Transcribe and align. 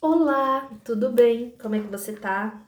Olá, 0.00 0.70
tudo 0.84 1.10
bem? 1.10 1.56
Como 1.60 1.74
é 1.74 1.80
que 1.80 1.88
você 1.88 2.12
tá? 2.12 2.62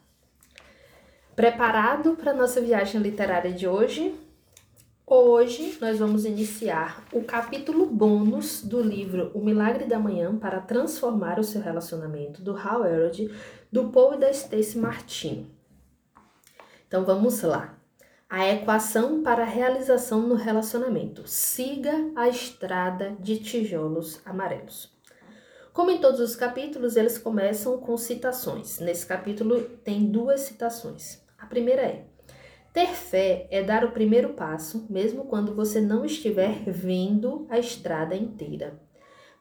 Preparado 1.36 2.16
para 2.16 2.34
nossa 2.34 2.60
viagem 2.60 3.00
literária 3.00 3.52
de 3.52 3.68
hoje? 3.68 4.18
Hoje 5.06 5.78
nós 5.80 6.00
vamos 6.00 6.24
iniciar 6.24 7.04
o 7.12 7.22
capítulo 7.22 7.86
bônus 7.86 8.64
do 8.64 8.82
livro 8.82 9.30
O 9.32 9.38
Milagre 9.44 9.84
da 9.84 9.96
Manhã 9.96 10.36
para 10.36 10.60
Transformar 10.60 11.38
o 11.38 11.44
Seu 11.44 11.60
Relacionamento, 11.60 12.42
do 12.42 12.56
Hal 12.56 12.84
Elrod, 12.84 13.32
do 13.70 13.90
Paul 13.90 14.14
e 14.14 14.18
da 14.18 14.30
Stacy 14.30 14.76
Martin. 14.76 15.48
Então 16.88 17.04
vamos 17.04 17.42
lá. 17.42 17.78
A 18.28 18.48
equação 18.48 19.22
para 19.22 19.44
a 19.44 19.46
realização 19.46 20.22
no 20.22 20.34
relacionamento. 20.34 21.28
Siga 21.28 22.10
a 22.16 22.28
estrada 22.28 23.16
de 23.20 23.38
tijolos 23.38 24.20
amarelos. 24.24 24.98
Como 25.72 25.90
em 25.90 26.00
todos 26.00 26.18
os 26.20 26.34
capítulos, 26.34 26.96
eles 26.96 27.16
começam 27.16 27.78
com 27.78 27.96
citações. 27.96 28.80
Nesse 28.80 29.06
capítulo 29.06 29.62
tem 29.84 30.10
duas 30.10 30.40
citações. 30.40 31.22
A 31.38 31.46
primeira 31.46 31.82
é: 31.82 32.06
Ter 32.72 32.88
fé 32.88 33.46
é 33.50 33.62
dar 33.62 33.84
o 33.84 33.92
primeiro 33.92 34.30
passo, 34.34 34.86
mesmo 34.90 35.26
quando 35.26 35.54
você 35.54 35.80
não 35.80 36.04
estiver 36.04 36.64
vendo 36.70 37.46
a 37.48 37.58
estrada 37.58 38.16
inteira. 38.16 38.80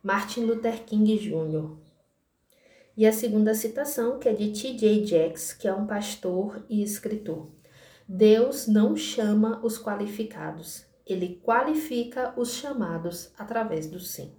Martin 0.03 0.45
Luther 0.45 0.83
King 0.85 1.17
Jr. 1.17 1.77
E 2.95 3.05
a 3.05 3.11
segunda 3.11 3.53
citação, 3.53 4.19
que 4.19 4.29
é 4.29 4.33
de 4.33 4.51
T.J. 4.51 5.05
Jakes, 5.05 5.53
que 5.53 5.67
é 5.67 5.73
um 5.73 5.87
pastor 5.87 6.65
e 6.69 6.83
escritor. 6.83 7.49
Deus 8.07 8.67
não 8.67 8.95
chama 8.95 9.59
os 9.63 9.81
qualificados, 9.81 10.85
ele 11.05 11.39
qualifica 11.43 12.33
os 12.37 12.53
chamados 12.53 13.31
através 13.37 13.87
do 13.87 13.99
sim. 13.99 14.33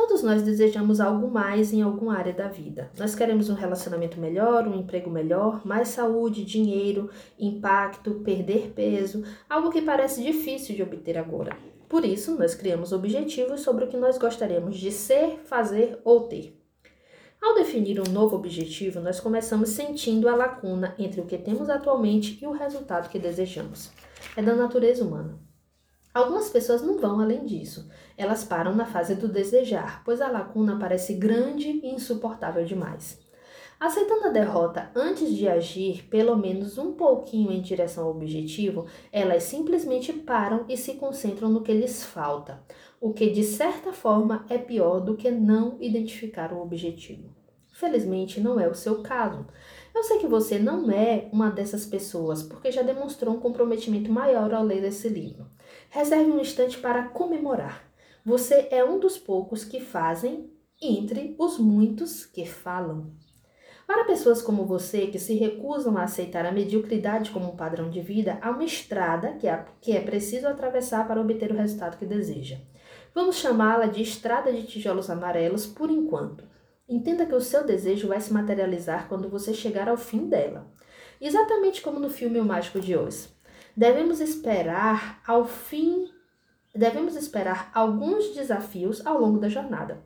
Todos 0.00 0.22
nós 0.22 0.40
desejamos 0.40 0.98
algo 0.98 1.30
mais 1.30 1.74
em 1.74 1.82
alguma 1.82 2.16
área 2.16 2.32
da 2.32 2.48
vida. 2.48 2.90
Nós 2.98 3.14
queremos 3.14 3.50
um 3.50 3.54
relacionamento 3.54 4.18
melhor, 4.18 4.66
um 4.66 4.74
emprego 4.74 5.10
melhor, 5.10 5.60
mais 5.62 5.88
saúde, 5.88 6.42
dinheiro, 6.42 7.10
impacto, 7.38 8.14
perder 8.24 8.72
peso, 8.74 9.22
algo 9.46 9.70
que 9.70 9.82
parece 9.82 10.22
difícil 10.22 10.74
de 10.74 10.82
obter 10.82 11.18
agora. 11.18 11.54
Por 11.86 12.02
isso, 12.02 12.34
nós 12.38 12.54
criamos 12.54 12.92
objetivos 12.92 13.60
sobre 13.60 13.84
o 13.84 13.88
que 13.88 13.98
nós 13.98 14.16
gostaríamos 14.16 14.78
de 14.78 14.90
ser, 14.90 15.38
fazer 15.44 16.00
ou 16.02 16.22
ter. 16.22 16.58
Ao 17.38 17.54
definir 17.54 18.00
um 18.00 18.10
novo 18.10 18.36
objetivo, 18.36 19.00
nós 19.00 19.20
começamos 19.20 19.68
sentindo 19.68 20.30
a 20.30 20.34
lacuna 20.34 20.94
entre 20.98 21.20
o 21.20 21.26
que 21.26 21.36
temos 21.36 21.68
atualmente 21.68 22.42
e 22.42 22.46
o 22.46 22.52
resultado 22.52 23.10
que 23.10 23.18
desejamos. 23.18 23.90
É 24.34 24.40
da 24.40 24.54
natureza 24.54 25.04
humana. 25.04 25.49
Algumas 26.12 26.50
pessoas 26.50 26.82
não 26.82 26.98
vão 26.98 27.20
além 27.20 27.44
disso. 27.44 27.88
Elas 28.16 28.42
param 28.42 28.74
na 28.74 28.84
fase 28.84 29.14
do 29.14 29.28
desejar, 29.28 30.02
pois 30.04 30.20
a 30.20 30.28
lacuna 30.28 30.76
parece 30.78 31.14
grande 31.14 31.68
e 31.68 31.94
insuportável 31.94 32.64
demais. 32.64 33.18
Aceitando 33.78 34.26
a 34.26 34.30
derrota 34.30 34.90
antes 34.94 35.34
de 35.34 35.48
agir 35.48 36.06
pelo 36.10 36.36
menos 36.36 36.76
um 36.76 36.92
pouquinho 36.92 37.50
em 37.50 37.62
direção 37.62 38.04
ao 38.04 38.10
objetivo, 38.10 38.86
elas 39.10 39.44
simplesmente 39.44 40.12
param 40.12 40.66
e 40.68 40.76
se 40.76 40.94
concentram 40.94 41.48
no 41.48 41.62
que 41.62 41.72
lhes 41.72 42.04
falta, 42.04 42.62
o 43.00 43.12
que 43.14 43.30
de 43.30 43.42
certa 43.42 43.92
forma 43.92 44.44
é 44.50 44.58
pior 44.58 45.00
do 45.00 45.16
que 45.16 45.30
não 45.30 45.78
identificar 45.80 46.52
o 46.52 46.60
objetivo. 46.60 47.30
Felizmente 47.72 48.40
não 48.40 48.60
é 48.60 48.68
o 48.68 48.74
seu 48.74 49.00
caso. 49.00 49.46
Eu 49.94 50.02
sei 50.02 50.18
que 50.18 50.26
você 50.26 50.58
não 50.58 50.90
é 50.90 51.30
uma 51.32 51.48
dessas 51.50 51.86
pessoas, 51.86 52.42
porque 52.42 52.70
já 52.70 52.82
demonstrou 52.82 53.34
um 53.34 53.40
comprometimento 53.40 54.12
maior 54.12 54.52
ao 54.52 54.62
ler 54.62 54.84
esse 54.84 55.08
livro. 55.08 55.46
Reserve 55.92 56.30
um 56.30 56.38
instante 56.40 56.78
para 56.78 57.08
comemorar. 57.08 57.82
Você 58.24 58.68
é 58.70 58.84
um 58.84 59.00
dos 59.00 59.18
poucos 59.18 59.64
que 59.64 59.80
fazem 59.80 60.48
entre 60.80 61.34
os 61.36 61.58
muitos 61.58 62.24
que 62.24 62.46
falam. 62.46 63.10
Para 63.88 64.04
pessoas 64.04 64.40
como 64.40 64.64
você 64.64 65.08
que 65.08 65.18
se 65.18 65.34
recusam 65.34 65.98
a 65.98 66.04
aceitar 66.04 66.46
a 66.46 66.52
mediocridade 66.52 67.32
como 67.32 67.50
um 67.50 67.56
padrão 67.56 67.90
de 67.90 68.00
vida, 68.00 68.38
há 68.40 68.50
uma 68.52 68.62
estrada 68.62 69.32
que 69.32 69.48
é, 69.48 69.64
que 69.80 69.90
é 69.90 70.00
preciso 70.00 70.46
atravessar 70.46 71.08
para 71.08 71.20
obter 71.20 71.50
o 71.50 71.56
resultado 71.56 71.98
que 71.98 72.06
deseja. 72.06 72.58
Vamos 73.12 73.38
chamá-la 73.38 73.86
de 73.86 74.00
estrada 74.00 74.52
de 74.52 74.62
tijolos 74.62 75.10
amarelos 75.10 75.66
por 75.66 75.90
enquanto. 75.90 76.44
Entenda 76.88 77.26
que 77.26 77.34
o 77.34 77.40
seu 77.40 77.66
desejo 77.66 78.06
vai 78.06 78.20
se 78.20 78.32
materializar 78.32 79.08
quando 79.08 79.28
você 79.28 79.52
chegar 79.52 79.88
ao 79.88 79.96
fim 79.96 80.28
dela. 80.28 80.72
Exatamente 81.20 81.82
como 81.82 81.98
no 81.98 82.08
filme 82.08 82.38
O 82.38 82.44
Mágico 82.44 82.78
de 82.78 82.96
Oz. 82.96 83.39
Devemos 83.76 84.20
esperar 84.20 85.22
ao 85.26 85.44
fim, 85.44 86.10
devemos 86.74 87.16
esperar 87.16 87.70
alguns 87.74 88.34
desafios 88.34 89.04
ao 89.06 89.18
longo 89.18 89.38
da 89.38 89.48
jornada. 89.48 90.02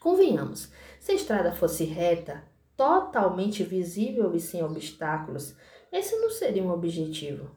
Convenhamos, 0.00 0.72
se 1.00 1.12
a 1.12 1.14
estrada 1.14 1.52
fosse 1.52 1.84
reta, 1.84 2.44
totalmente 2.76 3.62
visível 3.64 4.34
e 4.34 4.40
sem 4.40 4.62
obstáculos, 4.62 5.56
esse 5.90 6.16
não 6.16 6.30
seria 6.30 6.62
um 6.62 6.70
objetivo. 6.70 7.50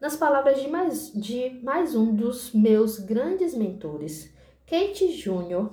Nas 0.00 0.16
palavras 0.16 0.60
de 0.60 0.68
mais, 0.68 1.12
de 1.12 1.60
mais 1.62 1.94
um 1.94 2.14
dos 2.14 2.52
meus 2.52 2.98
grandes 2.98 3.54
mentores, 3.54 4.32
Kate 4.66 5.08
Jr., 5.08 5.68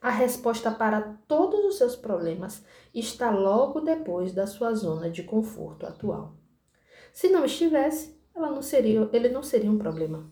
a 0.00 0.08
resposta 0.08 0.70
para 0.70 1.18
todos 1.28 1.62
os 1.66 1.76
seus 1.76 1.94
problemas 1.94 2.64
está 2.94 3.30
logo 3.30 3.80
depois 3.80 4.32
da 4.32 4.46
sua 4.46 4.74
zona 4.74 5.10
de 5.10 5.22
conforto 5.22 5.84
atual. 5.84 6.39
Se 7.12 7.28
não 7.28 7.44
estivesse, 7.44 8.16
ela 8.34 8.50
não 8.50 8.62
seria, 8.62 9.08
ele 9.12 9.28
não 9.28 9.42
seria 9.42 9.70
um 9.70 9.78
problema. 9.78 10.30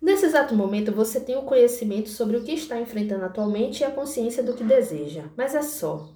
Nesse 0.00 0.26
exato 0.26 0.54
momento, 0.54 0.92
você 0.92 1.20
tem 1.20 1.36
o 1.36 1.42
conhecimento 1.42 2.08
sobre 2.08 2.36
o 2.36 2.42
que 2.42 2.52
está 2.52 2.80
enfrentando 2.80 3.24
atualmente 3.24 3.80
e 3.80 3.84
a 3.84 3.90
consciência 3.90 4.42
do 4.42 4.54
que 4.54 4.64
deseja, 4.64 5.24
mas 5.36 5.54
é 5.54 5.60
só. 5.60 6.08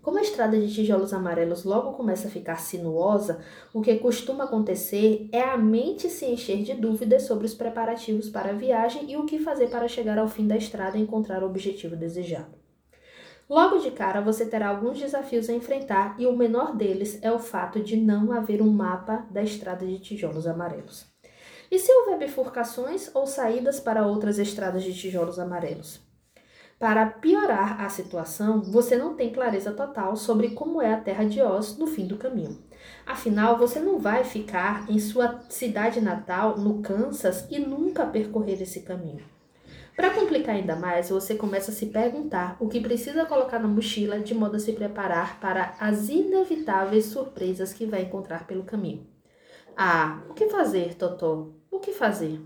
Como 0.00 0.16
a 0.16 0.22
estrada 0.22 0.58
de 0.58 0.72
tijolos 0.72 1.12
amarelos 1.12 1.64
logo 1.64 1.92
começa 1.92 2.28
a 2.28 2.30
ficar 2.30 2.56
sinuosa, 2.56 3.44
o 3.74 3.82
que 3.82 3.94
costuma 3.96 4.44
acontecer 4.44 5.28
é 5.30 5.42
a 5.42 5.58
mente 5.58 6.08
se 6.08 6.24
encher 6.24 6.62
de 6.62 6.72
dúvidas 6.72 7.24
sobre 7.24 7.44
os 7.44 7.52
preparativos 7.52 8.30
para 8.30 8.50
a 8.50 8.54
viagem 8.54 9.10
e 9.10 9.16
o 9.16 9.26
que 9.26 9.40
fazer 9.40 9.68
para 9.68 9.88
chegar 9.88 10.18
ao 10.18 10.28
fim 10.28 10.46
da 10.46 10.56
estrada 10.56 10.96
e 10.96 11.02
encontrar 11.02 11.42
o 11.42 11.46
objetivo 11.46 11.96
desejado. 11.96 12.59
Logo 13.50 13.78
de 13.78 13.90
cara, 13.90 14.20
você 14.20 14.46
terá 14.46 14.68
alguns 14.68 15.00
desafios 15.00 15.50
a 15.50 15.52
enfrentar 15.52 16.14
e 16.20 16.24
o 16.24 16.36
menor 16.36 16.76
deles 16.76 17.18
é 17.20 17.32
o 17.32 17.38
fato 17.40 17.80
de 17.80 17.96
não 17.96 18.30
haver 18.30 18.62
um 18.62 18.70
mapa 18.70 19.26
da 19.28 19.42
estrada 19.42 19.84
de 19.84 19.98
tijolos 19.98 20.46
amarelos. 20.46 21.04
E 21.68 21.76
se 21.76 21.92
houver 21.92 22.16
bifurcações 22.16 23.10
ou 23.12 23.26
saídas 23.26 23.80
para 23.80 24.06
outras 24.06 24.38
estradas 24.38 24.84
de 24.84 24.94
tijolos 24.94 25.40
amarelos? 25.40 26.00
Para 26.78 27.04
piorar 27.06 27.80
a 27.80 27.88
situação, 27.88 28.62
você 28.62 28.96
não 28.96 29.16
tem 29.16 29.32
clareza 29.32 29.72
total 29.72 30.14
sobre 30.14 30.50
como 30.50 30.80
é 30.80 30.94
a 30.94 31.00
Terra 31.00 31.24
de 31.24 31.42
Oz 31.42 31.76
no 31.76 31.88
fim 31.88 32.06
do 32.06 32.16
caminho. 32.16 32.56
Afinal, 33.04 33.58
você 33.58 33.80
não 33.80 33.98
vai 33.98 34.22
ficar 34.22 34.88
em 34.88 35.00
sua 35.00 35.40
cidade 35.48 36.00
natal, 36.00 36.56
no 36.56 36.80
Kansas, 36.80 37.48
e 37.50 37.58
nunca 37.58 38.06
percorrer 38.06 38.62
esse 38.62 38.82
caminho. 38.82 39.24
Para 40.00 40.14
complicar 40.14 40.54
ainda 40.54 40.74
mais, 40.74 41.10
você 41.10 41.34
começa 41.34 41.70
a 41.70 41.74
se 41.74 41.84
perguntar 41.84 42.56
o 42.58 42.70
que 42.70 42.80
precisa 42.80 43.26
colocar 43.26 43.58
na 43.58 43.68
mochila 43.68 44.18
de 44.18 44.32
modo 44.34 44.56
a 44.56 44.58
se 44.58 44.72
preparar 44.72 45.38
para 45.38 45.74
as 45.78 46.08
inevitáveis 46.08 47.04
surpresas 47.04 47.74
que 47.74 47.84
vai 47.84 48.00
encontrar 48.04 48.46
pelo 48.46 48.64
caminho. 48.64 49.06
Ah, 49.76 50.22
o 50.30 50.32
que 50.32 50.48
fazer, 50.48 50.94
Totó? 50.94 51.50
O 51.70 51.78
que 51.78 51.92
fazer? 51.92 52.40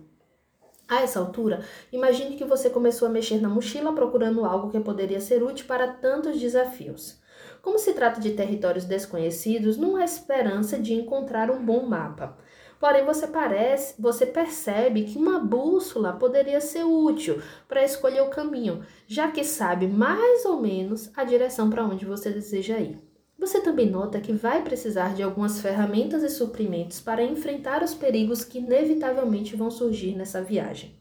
A 0.89 1.03
essa 1.03 1.21
altura, 1.21 1.65
imagine 1.93 2.35
que 2.35 2.45
você 2.45 2.69
começou 2.69 3.07
a 3.07 3.11
mexer 3.13 3.41
na 3.41 3.49
mochila 3.49 3.93
procurando 3.93 4.45
algo 4.45 4.73
que 4.73 4.81
poderia 4.81 5.21
ser 5.21 5.41
útil 5.41 5.69
para 5.69 5.87
tantos 5.87 6.41
desafios. 6.41 7.23
Como 7.63 7.79
se 7.79 7.95
trata 7.95 8.21
de 8.21 8.33
territórios 8.33 8.85
desconhecidos, 8.85 9.77
não 9.77 9.95
há 9.95 10.05
esperança 10.05 10.77
de 10.77 10.93
encontrar 10.93 11.53
um 11.53 11.65
bom 11.65 11.87
mapa. 11.87 12.37
Porém, 12.79 13.05
você 13.05 13.27
parece, 13.27 14.01
você 14.01 14.27
percebe 14.27 15.05
que 15.05 15.19
uma 15.19 15.39
bússola 15.39 16.12
poderia 16.12 16.61
ser 16.61 16.85
útil 16.85 17.41
para 17.67 17.85
escolher 17.85 18.23
o 18.23 18.31
caminho, 18.31 18.85
já 19.07 19.31
que 19.31 19.45
sabe 19.45 19.87
mais 19.87 20.44
ou 20.44 20.61
menos 20.61 21.11
a 21.17 21.25
direção 21.25 21.71
para 21.71 21.85
onde 21.85 22.05
você 22.05 22.31
deseja 22.31 22.79
ir. 22.79 22.99
Você 23.38 23.61
também 23.61 23.91
nota 23.91 24.21
que 24.21 24.32
vai 24.32 24.62
precisar 24.62 25.15
de 25.15 25.23
algumas 25.23 25.61
ferramentas 25.61 26.23
e 26.23 26.31
suprimentos 26.31 27.00
para 27.00 27.23
enfrentar 27.23 27.82
os 27.82 27.94
perigos 27.94 28.44
que 28.44 28.59
inevitavelmente 28.59 29.56
vão 29.56 29.71
surgir 29.71 30.15
nessa 30.15 30.43
viagem. 30.43 30.97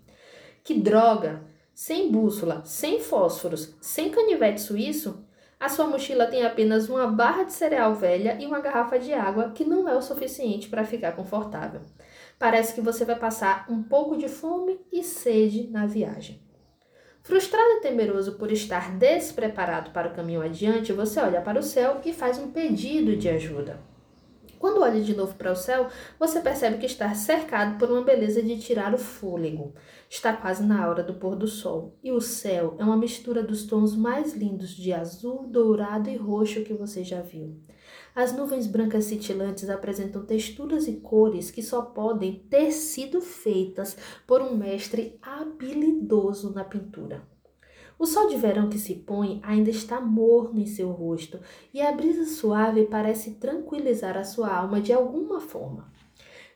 Que 0.64 0.74
droga! 0.74 1.44
Sem 1.74 2.12
bússola, 2.12 2.62
sem 2.66 3.00
fósforos, 3.00 3.76
sem 3.82 4.10
canivete 4.10 4.62
suíço, 4.62 5.26
a 5.64 5.70
sua 5.70 5.88
mochila 5.88 6.28
tem 6.28 6.46
apenas 6.46 6.90
uma 6.90 7.08
barra 7.08 7.44
de 7.44 7.54
cereal 7.54 7.96
velha 7.96 8.38
e 8.38 8.46
uma 8.46 8.60
garrafa 8.60 9.00
de 9.00 9.14
água 9.14 9.52
que 9.52 9.64
não 9.64 9.88
é 9.88 9.96
o 9.96 10.02
suficiente 10.02 10.68
para 10.68 10.84
ficar 10.84 11.14
confortável. 11.14 11.80
Parece 12.38 12.74
que 12.74 12.82
você 12.82 13.06
vai 13.06 13.16
passar 13.16 13.66
um 13.70 13.82
pouco 13.82 14.18
de 14.18 14.28
fome 14.28 14.78
e 14.92 15.02
sede 15.02 15.70
na 15.70 15.86
viagem. 15.86 16.42
Frustrado 17.22 17.78
e 17.78 17.80
temeroso 17.80 18.34
por 18.34 18.52
estar 18.52 18.92
despreparado 18.98 19.92
para 19.92 20.10
o 20.10 20.14
caminho 20.14 20.42
adiante, 20.42 20.92
você 20.92 21.22
olha 21.22 21.40
para 21.40 21.60
o 21.60 21.64
céu 21.64 22.02
e 22.04 22.12
faz 22.12 22.38
um 22.38 22.52
pedido 22.52 23.16
de 23.16 23.30
ajuda. 23.30 23.80
Quando 24.64 24.80
olha 24.80 25.02
de 25.02 25.14
novo 25.14 25.36
para 25.36 25.52
o 25.52 25.58
céu, 25.58 25.90
você 26.18 26.40
percebe 26.40 26.78
que 26.78 26.86
está 26.86 27.14
cercado 27.14 27.78
por 27.78 27.92
uma 27.92 28.02
beleza 28.02 28.42
de 28.42 28.58
tirar 28.58 28.94
o 28.94 28.98
fôlego. 28.98 29.74
Está 30.10 30.32
quase 30.32 30.64
na 30.64 30.88
hora 30.88 31.04
do 31.04 31.16
pôr 31.16 31.36
do 31.36 31.50
sol, 31.50 31.98
e 32.02 32.14
o 32.14 32.22
céu 32.22 32.78
é 32.80 32.84
uma 32.86 32.96
mistura 32.96 33.44
dos 33.44 33.66
tons 33.66 33.94
mais 33.94 34.34
lindos 34.34 34.70
de 34.70 34.94
azul, 34.94 35.46
dourado 35.50 36.10
e 36.10 36.16
roxo 36.16 36.64
que 36.64 36.74
você 36.74 37.04
já 37.04 37.22
viu. 37.22 37.60
As 38.16 38.32
nuvens 38.32 38.66
brancas 38.66 39.04
cintilantes 39.04 39.70
apresentam 39.70 40.26
texturas 40.26 40.88
e 40.88 40.94
cores 40.94 41.52
que 41.52 41.62
só 41.62 41.82
podem 41.82 42.46
ter 42.50 42.72
sido 42.72 43.20
feitas 43.20 43.98
por 44.26 44.42
um 44.42 44.56
mestre 44.56 45.20
habilidoso 45.22 46.54
na 46.54 46.64
pintura. 46.64 47.33
O 48.04 48.06
sol 48.06 48.28
de 48.28 48.36
verão 48.36 48.68
que 48.68 48.78
se 48.78 48.96
põe 48.96 49.40
ainda 49.42 49.70
está 49.70 50.02
morno 50.02 50.60
em 50.60 50.66
seu 50.66 50.92
rosto 50.92 51.40
e 51.74 51.82
a 51.82 51.90
brisa 51.90 52.26
suave 52.26 52.84
parece 52.84 53.36
tranquilizar 53.36 54.18
a 54.18 54.26
sua 54.26 54.54
alma 54.54 54.82
de 54.82 54.92
alguma 54.92 55.40
forma. 55.40 55.90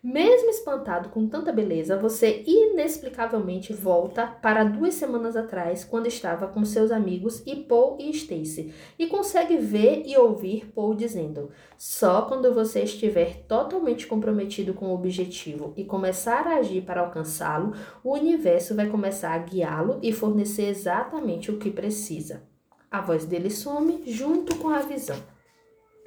Mesmo 0.10 0.50
espantado 0.50 1.10
com 1.10 1.28
tanta 1.28 1.52
beleza, 1.52 1.98
você 1.98 2.42
inexplicavelmente 2.48 3.74
volta 3.74 4.26
para 4.26 4.64
duas 4.64 4.94
semanas 4.94 5.36
atrás, 5.36 5.84
quando 5.84 6.08
estava 6.08 6.48
com 6.48 6.64
seus 6.64 6.92
amigos 6.92 7.44
e 7.46 7.58
Paul 7.58 7.98
e 8.00 8.10
Stacy, 8.12 8.74
e 8.98 9.08
consegue 9.08 9.58
ver 9.58 10.04
e 10.06 10.16
ouvir 10.16 10.72
Paul 10.74 10.96
dizendo: 10.96 11.50
Só 11.78 12.22
quando 12.22 12.54
você 12.54 12.84
estiver 12.84 13.44
totalmente 13.50 14.08
comprometido 14.08 14.74
com 14.74 14.86
o 14.86 14.94
objetivo 14.94 15.74
e 15.76 15.84
começar 15.84 16.48
a 16.48 16.56
agir 16.56 16.84
para 16.84 17.02
alcançá-lo, 17.02 17.74
o 18.02 18.14
universo 18.14 18.76
vai 18.76 18.88
começar 18.88 19.34
a 19.34 19.40
guiá-lo 19.40 20.00
e 20.02 20.14
fornecer 20.14 20.70
exatamente 20.70 21.52
o 21.52 21.58
que 21.58 21.70
precisa. 21.70 22.44
A 22.90 23.02
voz 23.02 23.26
dele 23.26 23.50
some 23.50 24.04
junto 24.08 24.56
com 24.56 24.70
a 24.70 24.80
visão. 24.80 25.37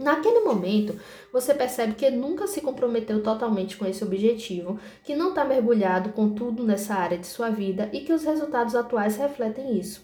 Naquele 0.00 0.40
momento, 0.40 0.98
você 1.30 1.52
percebe 1.52 1.92
que 1.92 2.10
nunca 2.10 2.46
se 2.46 2.62
comprometeu 2.62 3.22
totalmente 3.22 3.76
com 3.76 3.84
esse 3.84 4.02
objetivo, 4.02 4.80
que 5.04 5.14
não 5.14 5.28
está 5.28 5.44
mergulhado 5.44 6.14
com 6.14 6.30
tudo 6.30 6.64
nessa 6.64 6.94
área 6.94 7.18
de 7.18 7.26
sua 7.26 7.50
vida 7.50 7.90
e 7.92 8.00
que 8.00 8.12
os 8.14 8.24
resultados 8.24 8.74
atuais 8.74 9.18
refletem 9.18 9.78
isso. 9.78 10.02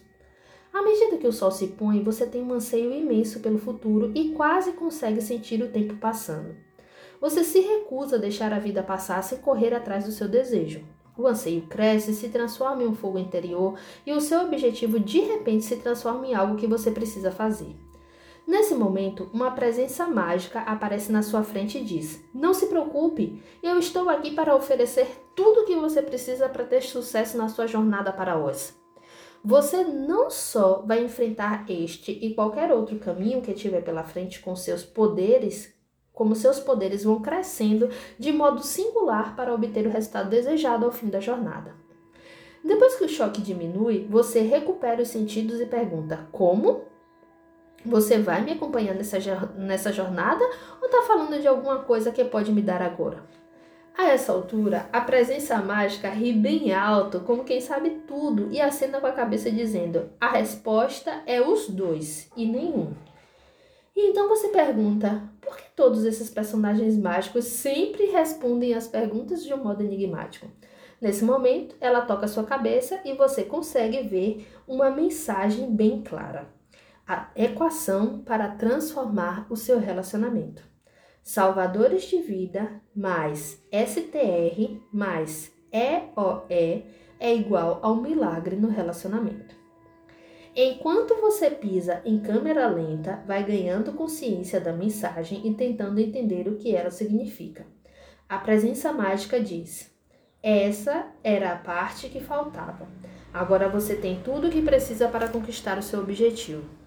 À 0.70 0.82
medida 0.82 1.16
que 1.16 1.26
o 1.26 1.32
sol 1.32 1.50
se 1.50 1.68
põe, 1.68 2.04
você 2.04 2.26
tem 2.26 2.42
um 2.42 2.52
anseio 2.52 2.92
imenso 2.92 3.40
pelo 3.40 3.56
futuro 3.56 4.12
e 4.14 4.32
quase 4.32 4.72
consegue 4.72 5.22
sentir 5.22 5.62
o 5.62 5.70
tempo 5.70 5.96
passando. 5.96 6.54
Você 7.18 7.42
se 7.42 7.60
recusa 7.60 8.16
a 8.16 8.20
deixar 8.20 8.52
a 8.52 8.58
vida 8.58 8.82
passar 8.82 9.22
sem 9.22 9.38
correr 9.38 9.72
atrás 9.72 10.04
do 10.04 10.12
seu 10.12 10.28
desejo. 10.28 10.84
O 11.16 11.26
anseio 11.26 11.62
cresce, 11.62 12.12
se 12.12 12.28
transforma 12.28 12.82
em 12.82 12.86
um 12.86 12.94
fogo 12.94 13.18
interior 13.18 13.78
e 14.04 14.12
o 14.12 14.20
seu 14.20 14.42
objetivo 14.42 15.00
de 15.00 15.20
repente 15.20 15.64
se 15.64 15.76
transforma 15.76 16.26
em 16.26 16.34
algo 16.34 16.56
que 16.56 16.66
você 16.66 16.90
precisa 16.90 17.30
fazer. 17.30 17.85
Nesse 18.46 18.76
momento, 18.76 19.28
uma 19.32 19.50
presença 19.50 20.06
mágica 20.06 20.60
aparece 20.60 21.10
na 21.10 21.20
sua 21.20 21.42
frente 21.42 21.78
e 21.78 21.84
diz: 21.84 22.24
Não 22.32 22.54
se 22.54 22.66
preocupe, 22.66 23.42
eu 23.60 23.76
estou 23.76 24.08
aqui 24.08 24.30
para 24.30 24.54
oferecer 24.54 25.08
tudo 25.34 25.62
o 25.62 25.64
que 25.64 25.74
você 25.74 26.00
precisa 26.00 26.48
para 26.48 26.64
ter 26.64 26.82
sucesso 26.82 27.36
na 27.36 27.48
sua 27.48 27.66
jornada 27.66 28.12
para 28.12 28.38
Oz. 28.38 28.78
Você 29.44 29.82
não 29.82 30.30
só 30.30 30.84
vai 30.86 31.04
enfrentar 31.04 31.66
este 31.68 32.12
e 32.12 32.34
qualquer 32.34 32.72
outro 32.72 32.98
caminho 32.98 33.42
que 33.42 33.52
tiver 33.52 33.82
pela 33.82 34.04
frente 34.04 34.38
com 34.40 34.54
seus 34.54 34.84
poderes, 34.84 35.74
como 36.12 36.36
seus 36.36 36.60
poderes 36.60 37.02
vão 37.02 37.20
crescendo 37.20 37.88
de 38.16 38.32
modo 38.32 38.62
singular 38.62 39.34
para 39.34 39.52
obter 39.52 39.86
o 39.86 39.90
resultado 39.90 40.30
desejado 40.30 40.84
ao 40.84 40.92
fim 40.92 41.08
da 41.08 41.18
jornada. 41.18 41.74
Depois 42.64 42.94
que 42.94 43.04
o 43.04 43.08
choque 43.08 43.42
diminui, 43.42 44.06
você 44.08 44.40
recupera 44.40 45.02
os 45.02 45.08
sentidos 45.08 45.60
e 45.60 45.66
pergunta: 45.66 46.28
Como? 46.30 46.95
Você 47.84 48.18
vai 48.18 48.42
me 48.42 48.52
acompanhar 48.52 48.94
nessa, 48.94 49.18
nessa 49.56 49.92
jornada 49.92 50.44
ou 50.80 50.86
está 50.86 51.02
falando 51.02 51.40
de 51.40 51.46
alguma 51.46 51.80
coisa 51.80 52.10
que 52.10 52.24
pode 52.24 52.52
me 52.52 52.62
dar 52.62 52.82
agora? 52.82 53.22
A 53.96 54.08
essa 54.08 54.32
altura, 54.32 54.88
a 54.92 55.00
presença 55.00 55.56
mágica 55.56 56.10
ri 56.10 56.32
bem 56.32 56.72
alto, 56.74 57.20
como 57.20 57.44
quem 57.44 57.62
sabe 57.62 58.02
tudo, 58.06 58.48
e 58.52 58.60
acena 58.60 59.00
com 59.00 59.06
a 59.06 59.12
cabeça 59.12 59.50
dizendo: 59.50 60.10
a 60.20 60.32
resposta 60.32 61.22
é 61.26 61.40
os 61.40 61.68
dois 61.68 62.30
e 62.36 62.44
nenhum. 62.44 62.92
E 63.94 64.10
então 64.10 64.28
você 64.28 64.48
pergunta: 64.48 65.22
por 65.40 65.56
que 65.56 65.70
todos 65.74 66.04
esses 66.04 66.28
personagens 66.28 66.98
mágicos 66.98 67.46
sempre 67.46 68.04
respondem 68.06 68.74
às 68.74 68.86
perguntas 68.86 69.42
de 69.42 69.54
um 69.54 69.64
modo 69.64 69.82
enigmático? 69.82 70.46
Nesse 71.00 71.24
momento, 71.24 71.74
ela 71.80 72.02
toca 72.02 72.28
sua 72.28 72.44
cabeça 72.44 73.00
e 73.02 73.14
você 73.14 73.44
consegue 73.44 74.02
ver 74.02 74.46
uma 74.68 74.90
mensagem 74.90 75.74
bem 75.74 76.02
clara 76.02 76.55
a 77.06 77.28
equação 77.36 78.18
para 78.18 78.48
transformar 78.48 79.46
o 79.48 79.56
seu 79.56 79.78
relacionamento. 79.78 80.62
Salvadores 81.22 82.04
de 82.04 82.20
vida 82.20 82.80
mais 82.94 83.62
STR 83.70 84.80
mais 84.92 85.52
EOE 85.72 86.84
é 87.18 87.34
igual 87.34 87.78
ao 87.82 87.96
milagre 87.96 88.56
no 88.56 88.68
relacionamento. 88.68 89.54
Enquanto 90.54 91.20
você 91.20 91.50
pisa 91.50 92.00
em 92.04 92.18
câmera 92.18 92.66
lenta, 92.66 93.22
vai 93.26 93.44
ganhando 93.44 93.92
consciência 93.92 94.60
da 94.60 94.72
mensagem 94.72 95.46
e 95.46 95.54
tentando 95.54 96.00
entender 96.00 96.48
o 96.48 96.56
que 96.56 96.74
ela 96.74 96.90
significa. 96.90 97.66
A 98.28 98.38
presença 98.38 98.92
mágica 98.92 99.38
diz: 99.38 99.94
essa 100.42 101.08
era 101.22 101.52
a 101.52 101.56
parte 101.56 102.08
que 102.08 102.20
faltava. 102.20 102.88
Agora 103.34 103.68
você 103.68 103.94
tem 103.96 104.20
tudo 104.22 104.46
o 104.46 104.50
que 104.50 104.62
precisa 104.62 105.08
para 105.08 105.28
conquistar 105.28 105.76
o 105.76 105.82
seu 105.82 106.00
objetivo. 106.00 106.85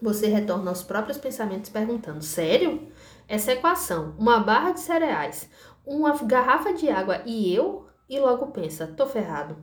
Você 0.00 0.26
retorna 0.26 0.70
aos 0.70 0.82
próprios 0.82 1.18
pensamentos 1.18 1.70
perguntando: 1.70 2.22
sério? 2.22 2.88
Essa 3.28 3.52
equação, 3.52 4.14
uma 4.18 4.40
barra 4.40 4.72
de 4.72 4.80
cereais, 4.80 5.48
uma 5.84 6.12
garrafa 6.18 6.72
de 6.72 6.88
água 6.88 7.22
e 7.24 7.54
eu? 7.54 7.86
E 8.08 8.20
logo 8.20 8.48
pensa: 8.48 8.86
tô 8.86 9.06
ferrado. 9.06 9.56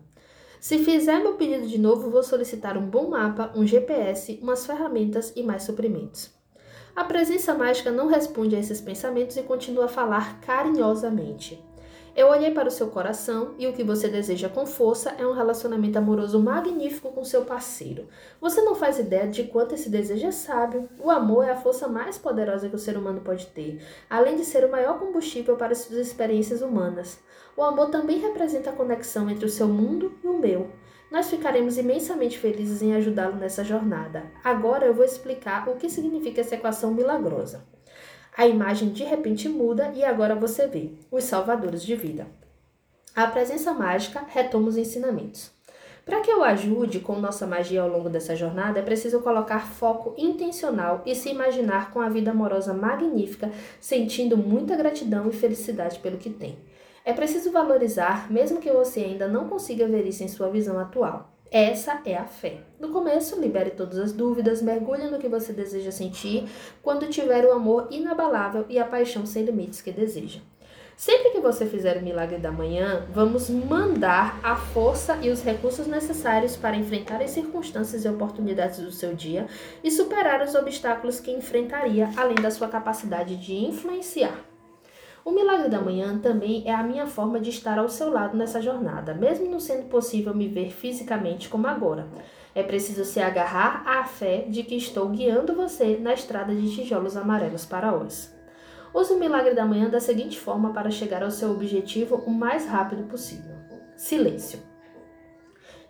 Se 0.59 0.79
fizer 0.79 1.19
meu 1.19 1.35
pedido 1.35 1.67
de 1.67 1.77
novo, 1.77 2.09
vou 2.09 2.23
solicitar 2.23 2.77
um 2.77 2.89
bom 2.89 3.09
mapa, 3.09 3.51
um 3.53 3.67
GPS, 3.67 4.39
umas 4.41 4.65
ferramentas 4.65 5.33
e 5.35 5.43
mais 5.43 5.63
suprimentos. 5.63 6.33
A 6.95 7.03
presença 7.03 7.53
mágica 7.53 7.91
não 7.91 8.07
responde 8.07 8.55
a 8.55 8.59
esses 8.59 8.79
pensamentos 8.79 9.35
e 9.35 9.43
continua 9.43 9.85
a 9.85 9.89
falar 9.89 10.39
carinhosamente. 10.39 11.61
Eu 12.15 12.27
olhei 12.27 12.51
para 12.51 12.67
o 12.67 12.71
seu 12.71 12.89
coração 12.89 13.55
e 13.57 13.65
o 13.65 13.73
que 13.73 13.83
você 13.83 14.07
deseja 14.07 14.47
com 14.47 14.67
força 14.67 15.15
é 15.17 15.25
um 15.25 15.33
relacionamento 15.33 15.97
amoroso 15.97 16.39
magnífico 16.39 17.11
com 17.11 17.25
seu 17.25 17.43
parceiro. 17.43 18.07
Você 18.39 18.61
não 18.61 18.75
faz 18.75 18.99
ideia 18.99 19.27
de 19.27 19.45
quanto 19.45 19.73
esse 19.73 19.89
desejo 19.89 20.27
é 20.27 20.31
sábio. 20.31 20.87
O 20.99 21.09
amor 21.09 21.43
é 21.43 21.49
a 21.49 21.57
força 21.57 21.87
mais 21.87 22.15
poderosa 22.15 22.69
que 22.69 22.75
o 22.75 22.79
ser 22.79 22.97
humano 22.97 23.21
pode 23.21 23.47
ter, 23.47 23.81
além 24.07 24.35
de 24.35 24.45
ser 24.45 24.63
o 24.63 24.71
maior 24.71 24.99
combustível 24.99 25.55
para 25.55 25.73
suas 25.73 25.97
experiências 25.97 26.61
humanas. 26.61 27.19
O 27.57 27.63
amor 27.63 27.89
também 27.89 28.19
representa 28.19 28.69
a 28.69 28.73
conexão 28.73 29.27
entre 29.27 29.47
o 29.47 29.49
seu 29.49 29.67
mundo 29.67 30.13
e 30.23 30.27
o 30.27 30.37
meu. 30.37 30.69
Nós 31.09 31.31
ficaremos 31.31 31.79
imensamente 31.79 32.37
felizes 32.37 32.83
em 32.83 32.93
ajudá-lo 32.93 33.37
nessa 33.37 33.63
jornada. 33.63 34.23
Agora 34.43 34.85
eu 34.85 34.93
vou 34.93 35.03
explicar 35.03 35.67
o 35.67 35.77
que 35.77 35.89
significa 35.89 36.41
essa 36.41 36.53
equação 36.53 36.93
milagrosa. 36.93 37.72
A 38.35 38.47
imagem 38.47 38.89
de 38.89 39.03
repente 39.03 39.47
muda 39.47 39.91
e 39.95 40.03
agora 40.03 40.33
você 40.33 40.67
vê 40.67 40.91
os 41.11 41.23
salvadores 41.23 41.83
de 41.83 41.95
vida. 41.95 42.25
A 43.15 43.27
presença 43.27 43.73
mágica 43.73 44.23
retoma 44.27 44.69
os 44.69 44.77
ensinamentos. 44.77 45.51
Para 46.03 46.19
que 46.19 46.31
eu 46.31 46.43
ajude 46.43 46.99
com 46.99 47.19
nossa 47.19 47.47
magia 47.47 47.81
ao 47.81 47.87
longo 47.87 48.09
dessa 48.09 48.35
jornada, 48.35 48.79
é 48.79 48.81
preciso 48.81 49.21
colocar 49.21 49.67
foco 49.67 50.13
intencional 50.17 51.01
e 51.05 51.15
se 51.15 51.29
imaginar 51.29 51.91
com 51.91 52.01
a 52.01 52.09
vida 52.09 52.31
amorosa 52.31 52.73
magnífica, 52.73 53.51
sentindo 53.79 54.35
muita 54.35 54.75
gratidão 54.75 55.29
e 55.29 55.33
felicidade 55.33 55.99
pelo 55.99 56.17
que 56.17 56.29
tem. 56.29 56.57
É 57.05 57.13
preciso 57.13 57.51
valorizar, 57.51 58.31
mesmo 58.31 58.59
que 58.59 58.71
você 58.71 59.01
ainda 59.01 59.27
não 59.27 59.47
consiga 59.47 59.87
ver 59.87 60.05
isso 60.05 60.23
em 60.23 60.27
sua 60.27 60.49
visão 60.49 60.79
atual. 60.79 61.32
Essa 61.53 62.01
é 62.03 62.17
a 62.17 62.25
fé. 62.25 62.61
No 62.79 62.89
começo, 62.89 63.39
libere 63.39 63.69
todas 63.69 63.99
as 63.99 64.11
dúvidas, 64.11 64.59
mergulhe 64.59 65.03
no 65.03 65.19
que 65.19 65.29
você 65.29 65.53
deseja 65.53 65.91
sentir 65.91 66.49
quando 66.81 67.07
tiver 67.07 67.45
o 67.45 67.51
amor 67.51 67.89
inabalável 67.91 68.65
e 68.67 68.79
a 68.79 68.85
paixão 68.85 69.23
sem 69.23 69.45
limites 69.45 69.79
que 69.79 69.91
deseja. 69.91 70.39
Sempre 70.97 71.29
que 71.29 71.39
você 71.39 71.67
fizer 71.67 71.97
o 71.97 72.01
milagre 72.01 72.39
da 72.39 72.51
manhã, 72.51 73.05
vamos 73.13 73.51
mandar 73.51 74.39
a 74.41 74.55
força 74.55 75.19
e 75.21 75.29
os 75.29 75.43
recursos 75.43 75.85
necessários 75.85 76.55
para 76.55 76.75
enfrentar 76.75 77.21
as 77.21 77.29
circunstâncias 77.29 78.03
e 78.03 78.09
oportunidades 78.09 78.79
do 78.79 78.91
seu 78.91 79.13
dia 79.13 79.45
e 79.83 79.91
superar 79.91 80.41
os 80.41 80.55
obstáculos 80.55 81.19
que 81.19 81.29
enfrentaria, 81.29 82.09
além 82.17 82.35
da 82.35 82.49
sua 82.49 82.67
capacidade 82.67 83.35
de 83.35 83.53
influenciar. 83.53 84.52
O 85.25 85.31
milagre 85.31 85.69
da 85.69 85.79
manhã 85.79 86.19
também 86.19 86.63
é 86.65 86.73
a 86.73 86.83
minha 86.83 87.07
forma 87.07 87.39
de 87.39 87.49
estar 87.49 87.79
ao 87.79 87.87
seu 87.87 88.09
lado 88.09 88.35
nessa 88.35 88.61
jornada, 88.61 89.13
mesmo 89.13 89.49
não 89.49 89.59
sendo 89.59 89.87
possível 89.87 90.35
me 90.35 90.49
ver 90.49 90.71
fisicamente 90.71 91.47
como 91.47 91.65
agora. 91.65 92.07
É 92.53 92.61
preciso 92.61 93.05
se 93.05 93.21
agarrar 93.21 93.83
à 93.87 94.03
fé 94.03 94.45
de 94.49 94.63
que 94.63 94.75
estou 94.75 95.07
guiando 95.09 95.55
você 95.55 95.97
na 95.97 96.13
estrada 96.13 96.53
de 96.53 96.75
tijolos 96.75 97.15
amarelos 97.15 97.65
para 97.65 97.95
hoje. 97.95 98.29
Use 98.93 99.13
o 99.13 99.19
milagre 99.19 99.55
da 99.55 99.65
manhã 99.65 99.89
da 99.89 99.99
seguinte 99.99 100.37
forma 100.37 100.73
para 100.73 100.91
chegar 100.91 101.23
ao 101.23 101.31
seu 101.31 101.51
objetivo 101.51 102.17
o 102.27 102.29
mais 102.29 102.67
rápido 102.67 103.03
possível: 103.03 103.55
silêncio. 103.95 104.59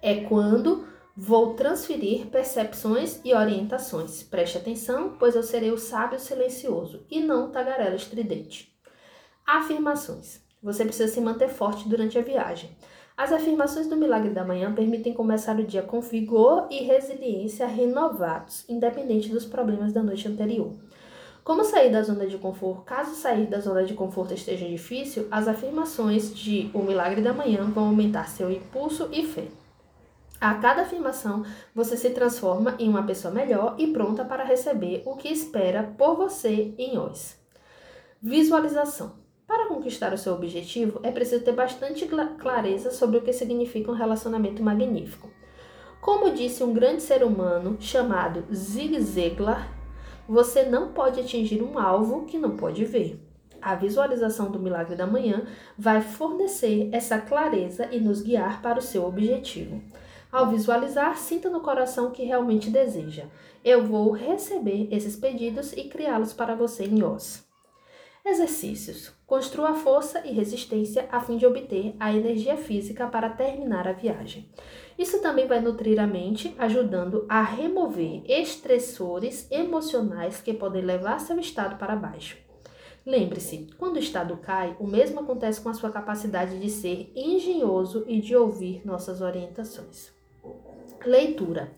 É 0.02 0.22
quando 0.26 0.94
Vou 1.16 1.54
transferir 1.54 2.26
percepções 2.26 3.22
e 3.24 3.36
orientações. 3.36 4.24
Preste 4.24 4.58
atenção, 4.58 5.16
pois 5.20 5.36
eu 5.36 5.44
serei 5.44 5.70
o 5.70 5.78
sábio 5.78 6.20
silencioso 6.20 7.06
e 7.08 7.20
não 7.20 7.46
o 7.46 7.50
tagarela 7.52 7.96
estridente. 7.96 8.73
Afirmações. 9.46 10.42
Você 10.62 10.86
precisa 10.86 11.14
se 11.14 11.20
manter 11.20 11.50
forte 11.50 11.90
durante 11.90 12.18
a 12.18 12.22
viagem. 12.22 12.70
As 13.16 13.32
afirmações 13.32 13.88
do 13.88 13.98
milagre 13.98 14.32
da 14.32 14.46
manhã 14.46 14.74
permitem 14.74 15.14
começar 15.14 15.60
o 15.60 15.64
dia 15.64 15.84
com 15.84 16.00
vigor 16.00 16.68
e 16.72 16.82
resiliência 16.84 17.68
renovados, 17.68 18.64
independente 18.70 19.30
dos 19.30 19.46
problemas 19.46 19.92
da 19.92 20.02
noite 20.02 20.28
anterior. 20.28 20.74
Como 21.44 21.66
sair 21.66 21.92
da 21.92 22.02
zona 22.02 22.26
de 22.26 22.38
conforto? 22.38 22.84
Caso 22.84 23.16
sair 23.16 23.46
da 23.48 23.60
zona 23.60 23.84
de 23.84 23.94
conforto 23.94 24.34
esteja 24.34 24.66
difícil, 24.66 25.28
as 25.30 25.46
afirmações 25.46 26.34
de 26.34 26.72
O 26.74 26.80
Milagre 26.82 27.22
da 27.22 27.34
Manhã 27.34 27.66
vão 27.66 27.88
aumentar 27.88 28.30
seu 28.30 28.50
impulso 28.50 29.10
e 29.12 29.26
fé. 29.26 29.48
A 30.40 30.56
cada 30.56 30.84
afirmação, 30.84 31.46
você 31.76 31.98
se 31.98 32.12
transforma 32.12 32.76
em 32.80 32.88
uma 32.88 33.04
pessoa 33.04 33.34
melhor 33.34 33.76
e 33.78 33.88
pronta 33.88 34.24
para 34.24 34.46
receber 34.46 35.04
o 35.06 35.18
que 35.18 35.28
espera 35.28 35.94
por 35.98 36.16
você 36.16 36.74
em 36.78 36.98
hoje. 36.98 37.36
Visualização. 38.22 39.23
Para 39.46 39.68
conquistar 39.68 40.14
o 40.14 40.18
seu 40.18 40.34
objetivo, 40.34 41.00
é 41.04 41.12
preciso 41.12 41.44
ter 41.44 41.52
bastante 41.52 42.08
clareza 42.40 42.92
sobre 42.92 43.18
o 43.18 43.22
que 43.22 43.34
significa 43.34 43.92
um 43.92 43.96
relacionamento 43.96 44.64
magnífico. 44.64 45.30
Como 46.00 46.32
disse 46.32 46.64
um 46.64 46.74
grande 46.74 47.02
ser 47.02 47.24
humano 47.24 47.78
chamado 47.80 48.46
Zig 48.54 49.00
Ziglar, 49.02 49.70
você 50.28 50.64
não 50.64 50.94
pode 50.94 51.20
atingir 51.20 51.62
um 51.62 51.78
alvo 51.78 52.26
que 52.26 52.38
não 52.38 52.56
pode 52.56 52.86
ver. 52.86 53.20
A 53.62 53.76
visualização 53.76 54.52
do 54.52 54.60
milagre 54.60 54.96
da 54.96 55.08
manhã 55.08 55.46
vai 55.78 56.02
fornecer 56.02 56.90
essa 56.92 57.18
clareza 57.18 57.88
e 57.92 58.00
nos 58.00 58.22
guiar 58.22 58.62
para 58.62 58.80
o 58.80 58.82
seu 58.82 59.06
objetivo. 59.06 59.82
Ao 60.32 60.50
visualizar, 60.50 61.18
sinta 61.18 61.50
no 61.50 61.62
coração 61.62 62.08
o 62.08 62.12
que 62.12 62.24
realmente 62.24 62.70
deseja. 62.70 63.26
Eu 63.64 63.86
vou 63.86 64.12
receber 64.12 64.88
esses 64.92 65.16
pedidos 65.16 65.74
e 65.74 65.84
criá-los 65.84 66.34
para 66.34 66.56
você 66.56 66.86
em 66.86 67.04
Oz. 67.04 67.43
Exercícios. 68.26 69.12
Construa 69.28 69.74
força 69.74 70.26
e 70.26 70.32
resistência 70.32 71.10
a 71.12 71.20
fim 71.20 71.36
de 71.36 71.46
obter 71.46 71.94
a 72.00 72.14
energia 72.14 72.56
física 72.56 73.06
para 73.06 73.30
terminar 73.30 73.86
a 73.86 73.92
viagem. 73.92 74.50
Isso 74.98 75.22
também 75.22 75.46
vai 75.46 75.60
nutrir 75.60 76.00
a 76.00 76.08
mente, 76.08 76.56
ajudando 76.58 77.26
a 77.28 77.42
remover 77.42 78.24
estressores 78.26 79.46
emocionais 79.52 80.40
que 80.40 80.54
podem 80.54 80.82
levar 80.82 81.20
seu 81.20 81.38
estado 81.38 81.76
para 81.78 81.98
baixo. 81.98 82.38
Lembre-se, 83.06 83.68
quando 83.78 83.98
o 83.98 84.00
estado 84.00 84.38
cai, 84.38 84.78
o 84.80 84.88
mesmo 84.88 85.20
acontece 85.20 85.60
com 85.60 85.68
a 85.68 85.74
sua 85.74 85.92
capacidade 85.92 86.58
de 86.58 86.70
ser 86.70 87.12
engenhoso 87.14 88.06
e 88.08 88.22
de 88.22 88.34
ouvir 88.38 88.86
nossas 88.86 89.20
orientações. 89.20 90.14
Leitura. 91.06 91.74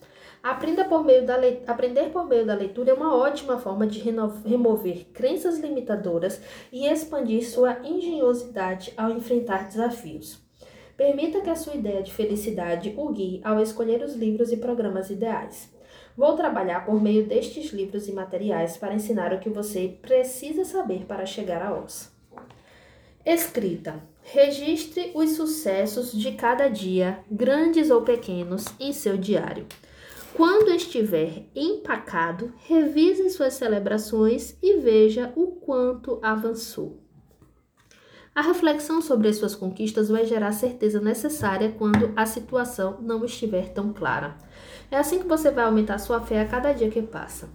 Aprenda 0.46 0.86
por 0.86 1.04
meio 1.04 1.26
da. 1.26 1.38
Aprender 1.66 2.12
por 2.12 2.28
meio 2.28 2.46
da 2.46 2.54
leitura 2.54 2.92
é 2.92 2.94
uma 2.94 3.16
ótima 3.16 3.58
forma 3.58 3.88
de 3.88 4.00
remover 4.00 5.06
crenças 5.12 5.58
limitadoras 5.58 6.40
e 6.72 6.86
expandir 6.86 7.50
sua 7.50 7.80
engenhosidade 7.84 8.94
ao 8.96 9.10
enfrentar 9.10 9.66
desafios. 9.66 10.40
Permita 10.96 11.42
que 11.42 11.50
a 11.50 11.56
sua 11.56 11.74
ideia 11.74 12.04
de 12.04 12.14
felicidade 12.14 12.94
o 12.96 13.12
guie 13.12 13.42
ao 13.44 13.60
escolher 13.60 14.04
os 14.04 14.14
livros 14.14 14.52
e 14.52 14.58
programas 14.58 15.10
ideais. 15.10 15.74
Vou 16.16 16.36
trabalhar 16.36 16.86
por 16.86 17.02
meio 17.02 17.26
destes 17.26 17.74
livros 17.74 18.08
e 18.08 18.12
materiais 18.12 18.78
para 18.78 18.94
ensinar 18.94 19.34
o 19.34 19.40
que 19.40 19.50
você 19.50 19.98
precisa 20.00 20.64
saber 20.64 21.06
para 21.08 21.26
chegar 21.26 21.64
a 21.64 21.76
Oz. 21.76 22.14
Escrita. 23.26 23.96
Registre 24.22 25.12
os 25.16 25.32
sucessos 25.32 26.12
de 26.12 26.34
cada 26.34 26.68
dia, 26.68 27.18
grandes 27.32 27.90
ou 27.90 28.04
pequenos, 28.04 28.66
em 28.80 28.94
seu 28.94 29.18
diário. 29.18 29.66
Quando 30.36 30.70
estiver 30.70 31.46
empacado, 31.56 32.52
revise 32.58 33.30
suas 33.30 33.54
celebrações 33.54 34.58
e 34.62 34.82
veja 34.82 35.32
o 35.34 35.48
quanto 35.48 36.20
avançou. 36.22 37.00
A 38.36 38.42
reflexão 38.42 39.02
sobre 39.02 39.30
as 39.30 39.38
suas 39.38 39.56
conquistas 39.56 40.10
vai 40.10 40.26
gerar 40.26 40.50
a 40.50 40.52
certeza 40.52 41.00
necessária 41.00 41.74
quando 41.78 42.12
a 42.18 42.26
situação 42.26 42.98
não 43.02 43.24
estiver 43.24 43.70
tão 43.70 43.94
clara. 43.94 44.36
É 44.92 44.98
assim 44.98 45.20
que 45.20 45.28
você 45.28 45.50
vai 45.50 45.64
aumentar 45.64 46.00
sua 46.00 46.20
fé 46.20 46.42
a 46.42 46.46
cada 46.46 46.74
dia 46.74 46.92
que 46.92 47.02
passa. 47.02 47.50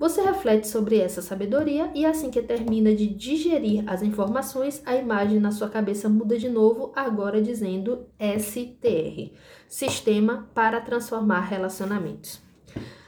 Você 0.00 0.22
reflete 0.22 0.66
sobre 0.66 0.98
essa 0.98 1.20
sabedoria 1.20 1.90
e 1.94 2.06
assim 2.06 2.30
que 2.30 2.40
termina 2.40 2.94
de 2.94 3.06
digerir 3.06 3.84
as 3.86 4.02
informações, 4.02 4.80
a 4.86 4.96
imagem 4.96 5.38
na 5.38 5.52
sua 5.52 5.68
cabeça 5.68 6.08
muda 6.08 6.38
de 6.38 6.48
novo, 6.48 6.90
agora 6.96 7.42
dizendo 7.42 8.06
STR 8.18 9.36
Sistema 9.68 10.48
para 10.54 10.80
Transformar 10.80 11.40
Relacionamentos. 11.40 12.40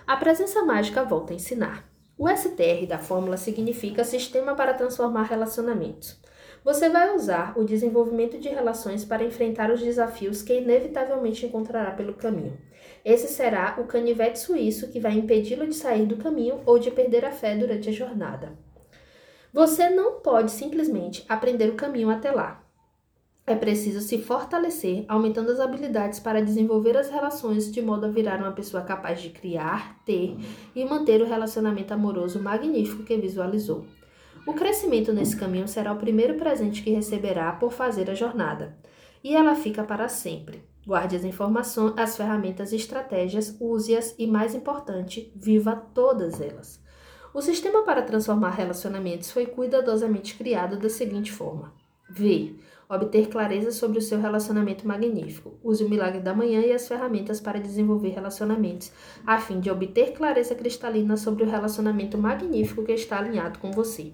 A 0.06 0.18
presença 0.18 0.62
mágica 0.66 1.02
volta 1.02 1.32
a 1.32 1.36
ensinar. 1.36 1.90
O 2.18 2.28
STR 2.28 2.86
da 2.86 2.98
fórmula 2.98 3.38
significa 3.38 4.04
Sistema 4.04 4.54
para 4.54 4.74
Transformar 4.74 5.22
Relacionamentos. 5.22 6.20
Você 6.62 6.90
vai 6.90 7.16
usar 7.16 7.54
o 7.56 7.64
desenvolvimento 7.64 8.38
de 8.38 8.50
relações 8.50 9.02
para 9.02 9.24
enfrentar 9.24 9.70
os 9.70 9.80
desafios 9.80 10.42
que 10.42 10.58
inevitavelmente 10.58 11.46
encontrará 11.46 11.92
pelo 11.92 12.12
caminho. 12.12 12.58
Esse 13.04 13.28
será 13.28 13.76
o 13.78 13.84
canivete 13.84 14.38
suíço 14.38 14.88
que 14.88 15.00
vai 15.00 15.14
impedi-lo 15.14 15.66
de 15.66 15.74
sair 15.74 16.06
do 16.06 16.16
caminho 16.16 16.60
ou 16.64 16.78
de 16.78 16.90
perder 16.90 17.24
a 17.24 17.32
fé 17.32 17.56
durante 17.56 17.88
a 17.88 17.92
jornada. 17.92 18.52
Você 19.52 19.90
não 19.90 20.20
pode 20.20 20.50
simplesmente 20.50 21.24
aprender 21.28 21.68
o 21.68 21.74
caminho 21.74 22.08
até 22.08 22.30
lá. 22.30 22.62
É 23.44 23.56
preciso 23.56 24.00
se 24.00 24.18
fortalecer, 24.18 25.04
aumentando 25.08 25.50
as 25.50 25.58
habilidades 25.58 26.20
para 26.20 26.40
desenvolver 26.40 26.96
as 26.96 27.10
relações 27.10 27.72
de 27.72 27.82
modo 27.82 28.06
a 28.06 28.08
virar 28.08 28.38
uma 28.38 28.52
pessoa 28.52 28.84
capaz 28.84 29.20
de 29.20 29.30
criar, 29.30 30.00
ter 30.06 30.36
e 30.74 30.84
manter 30.84 31.20
o 31.20 31.26
relacionamento 31.26 31.92
amoroso 31.92 32.40
magnífico 32.40 33.02
que 33.02 33.16
visualizou. 33.16 33.84
O 34.46 34.54
crescimento 34.54 35.12
nesse 35.12 35.36
caminho 35.36 35.66
será 35.66 35.92
o 35.92 35.98
primeiro 35.98 36.34
presente 36.34 36.82
que 36.82 36.90
receberá 36.90 37.52
por 37.52 37.72
fazer 37.72 38.08
a 38.08 38.14
jornada, 38.14 38.76
e 39.24 39.34
ela 39.34 39.56
fica 39.56 39.82
para 39.82 40.08
sempre. 40.08 40.62
Guarde 40.84 41.14
as 41.14 41.24
informações, 41.24 41.94
as 41.96 42.16
ferramentas 42.16 42.72
e 42.72 42.76
estratégias, 42.76 43.56
use-as 43.60 44.14
e, 44.18 44.26
mais 44.26 44.54
importante, 44.54 45.32
viva 45.36 45.76
todas 45.94 46.40
elas. 46.40 46.82
O 47.32 47.40
sistema 47.40 47.82
para 47.82 48.02
transformar 48.02 48.50
relacionamentos 48.50 49.30
foi 49.30 49.46
cuidadosamente 49.46 50.34
criado 50.34 50.76
da 50.76 50.88
seguinte 50.88 51.30
forma: 51.30 51.72
V. 52.10 52.56
Obter 52.90 53.28
clareza 53.28 53.72
sobre 53.72 53.98
o 53.98 54.02
seu 54.02 54.20
relacionamento 54.20 54.86
magnífico. 54.86 55.54
Use 55.64 55.82
o 55.82 55.88
milagre 55.88 56.20
da 56.20 56.34
manhã 56.34 56.60
e 56.60 56.72
as 56.72 56.86
ferramentas 56.86 57.40
para 57.40 57.58
desenvolver 57.58 58.10
relacionamentos, 58.10 58.92
a 59.26 59.38
fim 59.38 59.60
de 59.60 59.70
obter 59.70 60.12
clareza 60.12 60.54
cristalina 60.54 61.16
sobre 61.16 61.44
o 61.44 61.48
relacionamento 61.48 62.18
magnífico 62.18 62.84
que 62.84 62.92
está 62.92 63.16
alinhado 63.16 63.58
com 63.60 63.70
você. 63.70 64.12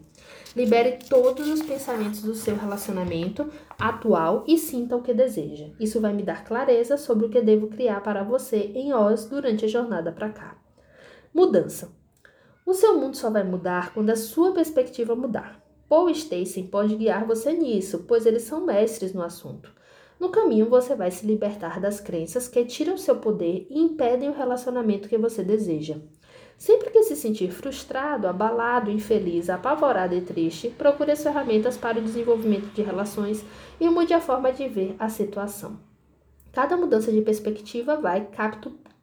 Libere 0.59 0.99
todos 1.09 1.47
os 1.49 1.63
pensamentos 1.63 2.21
do 2.21 2.35
seu 2.35 2.57
relacionamento 2.57 3.49
atual 3.79 4.43
e 4.45 4.59
sinta 4.59 4.97
o 4.97 5.03
que 5.03 5.15
deseja. 5.15 5.69
Isso 5.79 6.01
vai 6.01 6.13
me 6.13 6.25
dar 6.25 6.45
clareza 6.45 6.97
sobre 6.97 7.27
o 7.27 7.29
que 7.29 7.41
devo 7.41 7.69
criar 7.69 8.01
para 8.01 8.25
você 8.25 8.73
em 8.75 8.93
Oz 8.93 9.27
durante 9.27 9.65
a 9.65 9.69
jornada 9.69 10.11
para 10.11 10.31
cá. 10.31 10.59
Mudança. 11.33 11.93
O 12.67 12.75
seu 12.75 12.99
mundo 12.99 13.17
só 13.17 13.31
vai 13.31 13.45
mudar 13.45 13.95
quando 13.95 14.11
a 14.11 14.17
sua 14.17 14.51
perspectiva 14.51 15.15
mudar. 15.15 15.65
Paul 15.89 16.11
Stacy 16.11 16.65
pode 16.65 16.97
guiar 16.97 17.25
você 17.25 17.53
nisso, 17.53 18.05
pois 18.09 18.27
eles 18.27 18.43
são 18.43 18.67
mestres 18.67 19.15
no 19.15 19.23
assunto. 19.23 19.73
No 20.19 20.31
caminho, 20.31 20.69
você 20.69 20.97
vai 20.97 21.13
se 21.13 21.25
libertar 21.25 21.79
das 21.79 22.01
crenças 22.01 22.49
que 22.49 22.65
tiram 22.65 22.99
seu 22.99 23.15
poder 23.21 23.65
e 23.71 23.79
impedem 23.79 24.29
o 24.29 24.37
relacionamento 24.37 25.09
que 25.09 25.17
você 25.17 25.45
deseja. 25.45 25.99
Sempre 26.59 26.91
que 26.91 27.05
se 27.05 27.15
sentir 27.15 27.53
frustrado, 27.53 28.27
abalado, 28.27 28.91
infeliz, 28.91 29.49
apavorado 29.49 30.13
e 30.17 30.21
triste, 30.21 30.69
procure 30.71 31.13
as 31.13 31.23
ferramentas 31.23 31.77
para 31.77 32.01
o 32.01 32.03
desenvolvimento 32.03 32.67
de 32.75 32.83
relações 32.83 33.45
e 33.81 33.89
mude 33.89 34.13
a 34.13 34.21
forma 34.21 34.53
de 34.53 34.67
ver 34.67 34.97
a 34.99 35.09
situação. 35.09 35.79
Cada 36.53 36.77
mudança 36.77 37.13
de 37.13 37.23
perspectiva 37.23 37.95
vai 38.01 38.27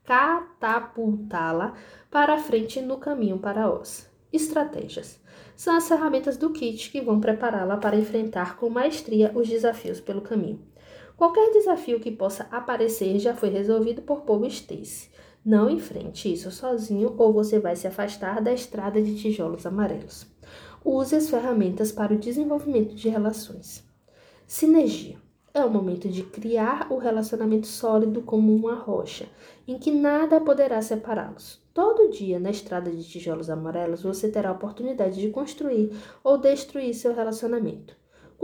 catapultá-la 0.03 1.73
para 2.11 2.33
a 2.33 2.39
frente 2.39 2.81
no 2.81 2.97
caminho 2.97 3.39
para 3.39 3.71
os. 3.71 4.05
Estratégias 4.33 5.23
são 5.55 5.77
as 5.77 5.87
ferramentas 5.87 6.35
do 6.35 6.49
kit 6.49 6.91
que 6.91 6.99
vão 6.99 7.21
prepará-la 7.21 7.77
para 7.77 7.95
enfrentar 7.95 8.57
com 8.57 8.69
maestria 8.69 9.31
os 9.33 9.47
desafios 9.47 10.01
pelo 10.01 10.19
caminho. 10.19 10.59
Qualquer 11.15 11.51
desafio 11.51 12.01
que 12.01 12.11
possa 12.11 12.45
aparecer 12.51 13.17
já 13.19 13.33
foi 13.33 13.47
resolvido 13.47 14.01
por 14.01 14.23
Paul 14.23 14.45
Stacy. 14.47 15.09
Não 15.45 15.69
enfrente 15.69 16.33
isso 16.33 16.49
sozinho 16.49 17.13
ou 17.19 17.31
você 17.31 17.59
vai 17.59 17.75
se 17.75 17.85
afastar 17.85 18.41
da 18.41 18.51
estrada 18.51 18.99
de 18.99 19.15
tijolos 19.15 19.63
amarelos. 19.63 20.25
Use 20.83 21.15
as 21.15 21.29
ferramentas 21.29 21.91
para 21.91 22.15
o 22.15 22.17
desenvolvimento 22.17 22.95
de 22.95 23.09
relações. 23.09 23.83
Sinergia. 24.47 25.17
É 25.53 25.63
o 25.63 25.69
momento 25.69 26.09
de 26.09 26.23
criar 26.23 26.91
o 26.91 26.97
relacionamento 26.97 27.67
sólido 27.67 28.23
como 28.23 28.53
uma 28.55 28.73
rocha, 28.73 29.27
em 29.67 29.77
que 29.77 29.91
nada 29.91 30.41
poderá 30.41 30.81
separá-los. 30.81 31.61
Todo 31.71 32.09
dia 32.09 32.39
na 32.39 32.49
estrada 32.49 32.89
de 32.89 33.07
tijolos 33.07 33.49
amarelos 33.49 34.01
você 34.01 34.27
terá 34.29 34.49
a 34.49 34.53
oportunidade 34.53 35.21
de 35.21 35.29
construir 35.29 35.91
ou 36.23 36.39
destruir 36.39 36.93
seu 36.95 37.13
relacionamento. 37.13 37.95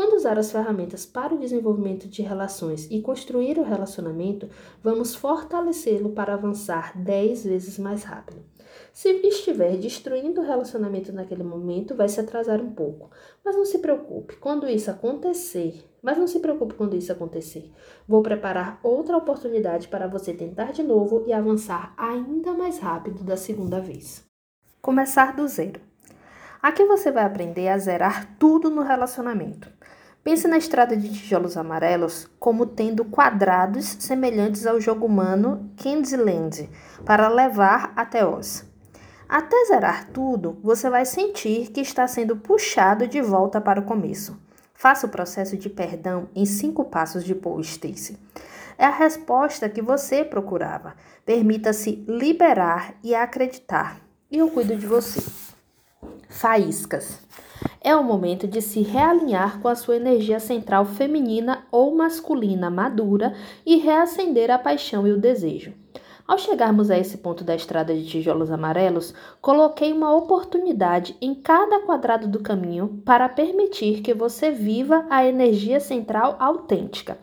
Quando 0.02 0.16
usar 0.16 0.40
as 0.40 0.52
ferramentas 0.52 1.06
para 1.06 1.36
o 1.36 1.38
desenvolvimento 1.38 2.08
de 2.08 2.24
relações 2.24 2.88
e 2.90 3.00
construir 3.02 3.60
o 3.60 3.64
relacionamento, 3.64 4.50
vamos 4.84 5.14
fortalecê-lo 5.14 6.10
para 6.10 6.34
avançar 6.34 6.98
10 6.98 7.44
vezes 7.44 7.78
mais 7.78 8.04
rápido. 8.04 8.44
Se 8.92 9.10
estiver 9.28 9.78
destruindo 9.78 10.42
o 10.42 10.44
relacionamento 10.44 11.14
naquele 11.14 11.44
momento, 11.44 11.94
vai 11.94 12.10
se 12.10 12.20
atrasar 12.20 12.60
um 12.60 12.72
pouco. 12.72 13.12
Mas 13.46 13.56
não 13.56 13.64
se 13.64 13.78
preocupe, 13.78 14.38
quando 14.38 14.68
isso 14.68 14.90
acontecer, 14.90 15.88
mas 16.02 16.18
não 16.18 16.26
se 16.26 16.40
preocupe 16.40 16.74
quando 16.74 16.98
isso 16.98 17.12
acontecer. 17.12 17.72
Vou 18.08 18.24
preparar 18.24 18.80
outra 18.82 19.16
oportunidade 19.16 19.88
para 19.88 20.08
você 20.08 20.34
tentar 20.34 20.72
de 20.72 20.82
novo 20.82 21.26
e 21.28 21.32
avançar 21.32 21.94
ainda 21.96 22.54
mais 22.54 22.80
rápido 22.80 23.24
da 23.24 23.38
segunda 23.38 23.80
vez. 23.80 24.26
Começar 24.82 25.36
do 25.36 25.48
zero. 25.48 25.80
Aqui 26.62 26.86
você 26.86 27.12
vai 27.12 27.24
aprender 27.24 27.70
a 27.70 27.78
zerar 27.80 28.36
tudo 28.38 28.70
no 28.70 28.84
relacionamento. 28.84 29.68
Pense 30.24 30.48
na 30.48 30.58
estrada 30.58 30.96
de 30.96 31.10
tijolos 31.10 31.58
amarelos 31.58 32.30
como 32.40 32.66
tendo 32.66 33.04
quadrados 33.04 33.98
semelhantes 34.00 34.68
ao 34.68 34.80
jogo 34.80 35.08
humano 35.08 35.72
Kingsland 35.78 36.70
para 37.04 37.28
levar 37.28 37.92
até 37.96 38.24
Oz. 38.24 38.64
Até 39.28 39.66
zerar 39.66 40.10
tudo, 40.10 40.60
você 40.62 40.90
vai 40.90 41.06
sentir 41.06 41.72
que 41.72 41.82
está 41.82 42.08
sendo 42.08 42.36
puxado 42.36 43.08
de 43.08 43.22
volta 43.22 43.60
para 43.60 43.80
o 43.80 43.86
começo. 43.86 44.38
Faça 44.76 45.08
o 45.08 45.10
processo 45.10 45.58
de 45.58 45.70
perdão 45.70 46.28
em 46.36 46.46
cinco 46.46 46.84
passos 46.84 47.24
de 47.24 47.34
Paul 47.34 47.62
Stacy. 47.62 48.18
É 48.78 48.86
a 48.86 48.90
resposta 48.90 49.70
que 49.70 49.82
você 49.82 50.24
procurava. 50.24 50.96
Permita-se 51.26 52.04
liberar 52.08 52.94
e 53.04 53.16
acreditar. 53.16 54.02
E 54.30 54.38
eu 54.38 54.50
cuido 54.50 54.76
de 54.76 54.86
você. 54.86 55.24
Faíscas. 56.30 57.20
É 57.82 57.96
o 57.96 58.04
momento 58.04 58.48
de 58.48 58.62
se 58.62 58.82
realinhar 58.82 59.60
com 59.60 59.68
a 59.68 59.76
sua 59.76 59.96
energia 59.96 60.40
central 60.40 60.86
feminina 60.86 61.66
ou 61.72 61.96
masculina 61.96 62.70
madura 62.70 63.34
e 63.66 63.78
reacender 63.78 64.52
a 64.52 64.60
paixão 64.60 65.08
e 65.08 65.12
o 65.12 65.18
desejo. 65.18 65.74
Ao 66.28 66.38
chegarmos 66.38 66.90
a 66.90 66.98
esse 66.98 67.18
ponto 67.18 67.44
da 67.44 67.56
estrada 67.56 67.94
de 67.94 68.06
tijolos 68.06 68.52
amarelos, 68.52 69.14
coloquei 69.42 69.92
uma 69.92 70.16
oportunidade 70.16 71.18
em 71.22 71.36
cada 71.36 71.82
quadrado 71.82 72.28
do 72.28 72.40
caminho 72.40 73.02
para 73.04 73.28
permitir 73.28 74.02
que 74.02 74.14
você 74.14 74.50
viva 74.50 75.06
a 75.10 75.26
energia 75.26 75.80
central 75.80 76.38
autêntica. 76.40 77.18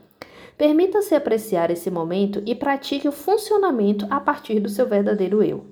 Permita-se 0.59 1.14
apreciar 1.14 1.71
esse 1.71 1.90
momento 1.90 2.42
e 2.45 2.54
pratique 2.54 3.09
o 3.09 3.12
funcionamento 3.12 4.07
a 4.11 4.21
partir 4.21 4.61
do 4.61 4.68
seu 4.68 4.87
verdadeiro 4.87 5.42
eu. 5.42 5.64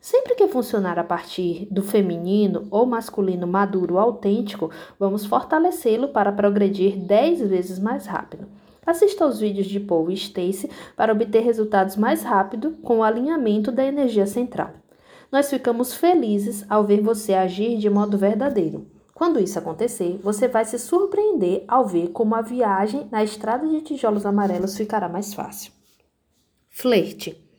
Sempre 0.00 0.34
que 0.34 0.48
funcionar 0.48 0.98
a 0.98 1.04
partir 1.04 1.68
do 1.70 1.82
feminino 1.82 2.66
ou 2.70 2.86
masculino 2.86 3.46
maduro 3.46 3.98
autêntico, 3.98 4.70
vamos 4.98 5.26
fortalecê-lo 5.26 6.08
para 6.08 6.32
progredir 6.32 6.96
10 6.96 7.42
vezes 7.42 7.78
mais 7.78 8.06
rápido. 8.06 8.48
Assista 8.84 9.24
aos 9.24 9.38
vídeos 9.38 9.66
de 9.66 9.78
Paul 9.78 10.10
e 10.10 10.14
Stacy 10.14 10.70
para 10.96 11.12
obter 11.12 11.42
resultados 11.42 11.96
mais 11.96 12.22
rápido 12.22 12.78
com 12.82 12.98
o 12.98 13.02
alinhamento 13.02 13.70
da 13.70 13.84
energia 13.84 14.26
central. 14.26 14.70
Nós 15.30 15.50
ficamos 15.50 15.92
felizes 15.92 16.64
ao 16.68 16.82
ver 16.82 17.02
você 17.02 17.34
agir 17.34 17.76
de 17.76 17.90
modo 17.90 18.16
verdadeiro. 18.16 18.86
Quando 19.14 19.38
isso 19.38 19.58
acontecer, 19.58 20.18
você 20.22 20.48
vai 20.48 20.64
se 20.64 20.78
surpreender 20.78 21.62
ao 21.68 21.86
ver 21.86 22.08
como 22.08 22.34
a 22.34 22.40
viagem 22.40 23.06
na 23.12 23.22
estrada 23.22 23.68
de 23.68 23.82
tijolos 23.82 24.24
amarelos 24.24 24.78
ficará 24.78 25.10
mais 25.10 25.34
fácil. 25.34 25.72
Flerte. 26.70 27.49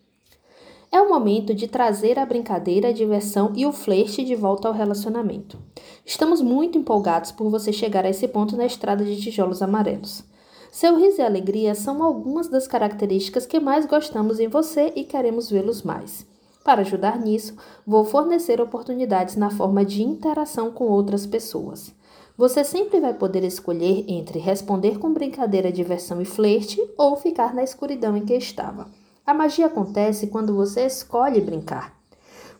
É 0.93 1.01
o 1.01 1.07
momento 1.07 1.53
de 1.53 1.69
trazer 1.69 2.19
a 2.19 2.25
brincadeira, 2.25 2.89
a 2.89 2.91
diversão 2.91 3.53
e 3.55 3.65
o 3.65 3.71
flerte 3.71 4.25
de 4.25 4.35
volta 4.35 4.67
ao 4.67 4.73
relacionamento. 4.73 5.57
Estamos 6.05 6.41
muito 6.41 6.77
empolgados 6.77 7.31
por 7.31 7.49
você 7.49 7.71
chegar 7.71 8.03
a 8.03 8.09
esse 8.09 8.27
ponto 8.27 8.57
na 8.57 8.65
estrada 8.65 9.05
de 9.05 9.15
tijolos 9.15 9.61
amarelos. 9.61 10.21
Seu 10.69 10.97
riso 10.97 11.21
e 11.21 11.23
alegria 11.23 11.73
são 11.75 12.03
algumas 12.03 12.49
das 12.49 12.67
características 12.67 13.45
que 13.45 13.57
mais 13.57 13.85
gostamos 13.85 14.37
em 14.37 14.49
você 14.49 14.91
e 14.93 15.05
queremos 15.05 15.49
vê-los 15.49 15.81
mais. 15.81 16.25
Para 16.61 16.81
ajudar 16.81 17.17
nisso, 17.17 17.55
vou 17.87 18.03
fornecer 18.03 18.59
oportunidades 18.59 19.37
na 19.37 19.49
forma 19.49 19.85
de 19.85 20.03
interação 20.03 20.71
com 20.71 20.87
outras 20.87 21.25
pessoas. 21.25 21.93
Você 22.37 22.65
sempre 22.65 22.99
vai 22.99 23.13
poder 23.13 23.45
escolher 23.45 24.03
entre 24.09 24.39
responder 24.39 24.99
com 24.99 25.13
brincadeira, 25.13 25.71
diversão 25.71 26.21
e 26.21 26.25
flerte 26.25 26.81
ou 26.97 27.15
ficar 27.15 27.53
na 27.53 27.63
escuridão 27.63 28.17
em 28.17 28.25
que 28.25 28.33
estava. 28.33 28.87
A 29.25 29.33
magia 29.33 29.67
acontece 29.67 30.27
quando 30.27 30.55
você 30.55 30.85
escolhe 30.85 31.39
brincar. 31.39 32.01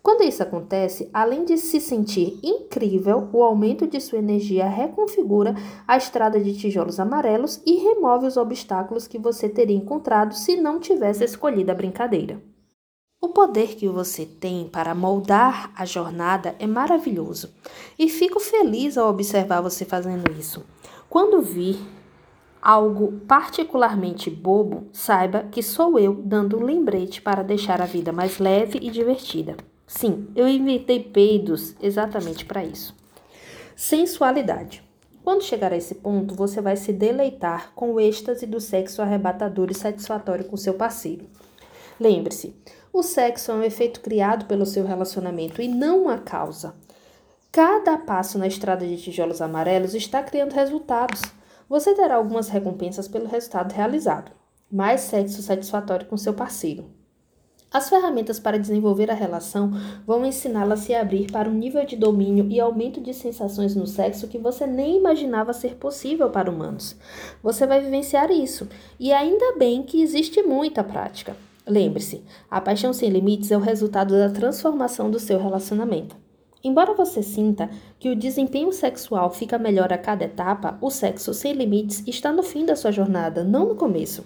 Quando 0.04 0.24
isso 0.24 0.42
acontece, 0.42 1.10
além 1.14 1.46
de 1.46 1.58
se 1.58 1.80
sentir 1.80 2.40
incrível, 2.42 3.30
o 3.32 3.44
aumento 3.44 3.86
de 3.86 4.02
sua 4.02 4.18
energia 4.18 4.68
reconfigura 4.68 5.54
a 5.88 5.96
estrada 5.96 6.40
de 6.40 6.58
tijolos 6.58 7.00
amarelos 7.00 7.62
e 7.66 7.76
remove 7.76 8.26
os 8.26 8.36
obstáculos 8.36 9.08
que 9.08 9.20
você 9.20 9.48
teria 9.48 9.78
encontrado 9.78 10.34
se 10.34 10.56
não 10.56 10.80
tivesse 10.80 11.24
escolhido 11.24 11.72
a 11.72 11.76
brincadeira. 11.76 12.42
O 13.22 13.30
poder 13.30 13.76
que 13.76 13.88
você 13.88 14.26
tem 14.26 14.68
para 14.68 14.96
moldar 14.96 15.72
a 15.76 15.86
jornada 15.86 16.56
é 16.58 16.66
maravilhoso 16.66 17.54
e 17.98 18.10
fico 18.10 18.40
feliz 18.40 18.98
ao 18.98 19.10
observar 19.10 19.62
você 19.62 19.86
fazendo 19.86 20.32
isso. 20.32 20.66
Quando 21.08 21.40
vir 21.44 21.78
algo 22.62 23.14
particularmente 23.28 24.30
bobo, 24.30 24.88
saiba 24.94 25.46
que 25.52 25.64
sou 25.64 25.98
eu 25.98 26.14
dando 26.14 26.58
um 26.58 26.64
lembrete 26.64 27.22
para 27.22 27.44
deixar 27.44 27.82
a 27.82 27.86
vida 27.86 28.12
mais 28.12 28.38
leve 28.38 28.78
e 28.82 28.92
divertida. 28.92 29.58
Sim, 29.88 30.28
eu 30.36 30.48
inventei 30.48 31.00
peidos 31.04 31.76
exatamente 31.82 32.46
para 32.46 32.64
isso. 32.64 32.96
Sensualidade. 33.76 34.84
Quando 35.24 35.44
chegar 35.44 35.74
a 35.74 35.78
esse 35.78 35.96
ponto, 35.96 36.34
você 36.34 36.62
vai 36.62 36.76
se 36.76 36.94
deleitar 36.94 37.72
com 37.76 37.94
o 37.94 38.00
êxtase 38.00 38.46
do 38.46 38.60
sexo 38.60 39.02
arrebatador 39.02 39.70
e 39.70 39.76
satisfatório 39.76 40.46
com 40.46 40.58
seu 40.58 40.74
parceiro. 40.74 41.26
Lembre-se, 42.00 42.56
o 42.94 43.04
sexo 43.04 43.52
é 43.52 43.56
um 43.56 43.64
efeito 43.64 44.02
criado 44.02 44.46
pelo 44.46 44.66
seu 44.66 44.86
relacionamento 44.86 45.62
e 45.62 45.68
não 45.68 46.04
uma 46.04 46.18
causa. 46.18 46.74
Cada 47.52 47.98
passo 47.98 48.40
na 48.40 48.48
estrada 48.48 48.88
de 48.88 48.98
tijolos 48.98 49.42
amarelos 49.42 49.94
está 49.94 50.24
criando 50.24 50.54
resultados. 50.54 51.22
Você 51.72 51.94
terá 51.94 52.16
algumas 52.16 52.50
recompensas 52.50 53.08
pelo 53.08 53.30
resultado 53.30 53.72
realizado. 53.72 54.34
Mais 54.70 55.00
sexo 55.00 55.42
satisfatório 55.42 56.06
com 56.06 56.18
seu 56.18 56.34
parceiro. 56.34 56.84
As 57.74 57.88
ferramentas 57.88 58.42
para 58.42 58.60
desenvolver 58.60 59.10
a 59.10 59.14
relação 59.14 59.72
vão 60.06 60.26
ensiná-la 60.26 60.74
a 60.74 60.78
se 60.78 60.94
abrir 60.94 61.32
para 61.32 61.50
um 61.50 61.54
nível 61.54 61.86
de 61.86 61.96
domínio 61.96 62.46
e 62.50 62.60
aumento 62.60 63.00
de 63.00 63.14
sensações 63.14 63.74
no 63.74 63.88
sexo 63.88 64.28
que 64.28 64.38
você 64.38 64.68
nem 64.68 64.98
imaginava 64.98 65.54
ser 65.54 65.76
possível 65.76 66.30
para 66.30 66.52
humanos. 66.52 66.98
Você 67.42 67.66
vai 67.66 67.80
vivenciar 67.80 68.30
isso, 68.32 68.68
e 69.00 69.14
ainda 69.14 69.56
bem 69.58 69.82
que 69.82 70.02
existe 70.02 70.44
muita 70.44 70.84
prática. 70.84 71.38
Lembre-se, 71.66 72.22
a 72.50 72.60
paixão 72.60 72.92
sem 72.92 73.10
limites 73.10 73.50
é 73.50 73.56
o 73.56 73.62
resultado 73.62 74.14
da 74.18 74.30
transformação 74.30 75.10
do 75.10 75.20
seu 75.20 75.40
relacionamento. 75.42 76.21
Embora 76.64 76.94
você 76.94 77.24
sinta 77.24 77.70
que 78.00 78.10
o 78.10 78.16
desempenho 78.16 78.72
sexual 78.72 79.32
fica 79.32 79.58
melhor 79.58 79.92
a 79.92 79.98
cada 79.98 80.26
etapa, 80.26 80.78
o 80.80 80.92
sexo 80.92 81.34
sem 81.34 81.54
limites 81.54 82.04
está 82.08 82.32
no 82.32 82.44
fim 82.44 82.66
da 82.66 82.76
sua 82.76 82.92
jornada, 82.92 83.44
não 83.44 83.68
no 83.68 83.76
começo. 83.76 84.24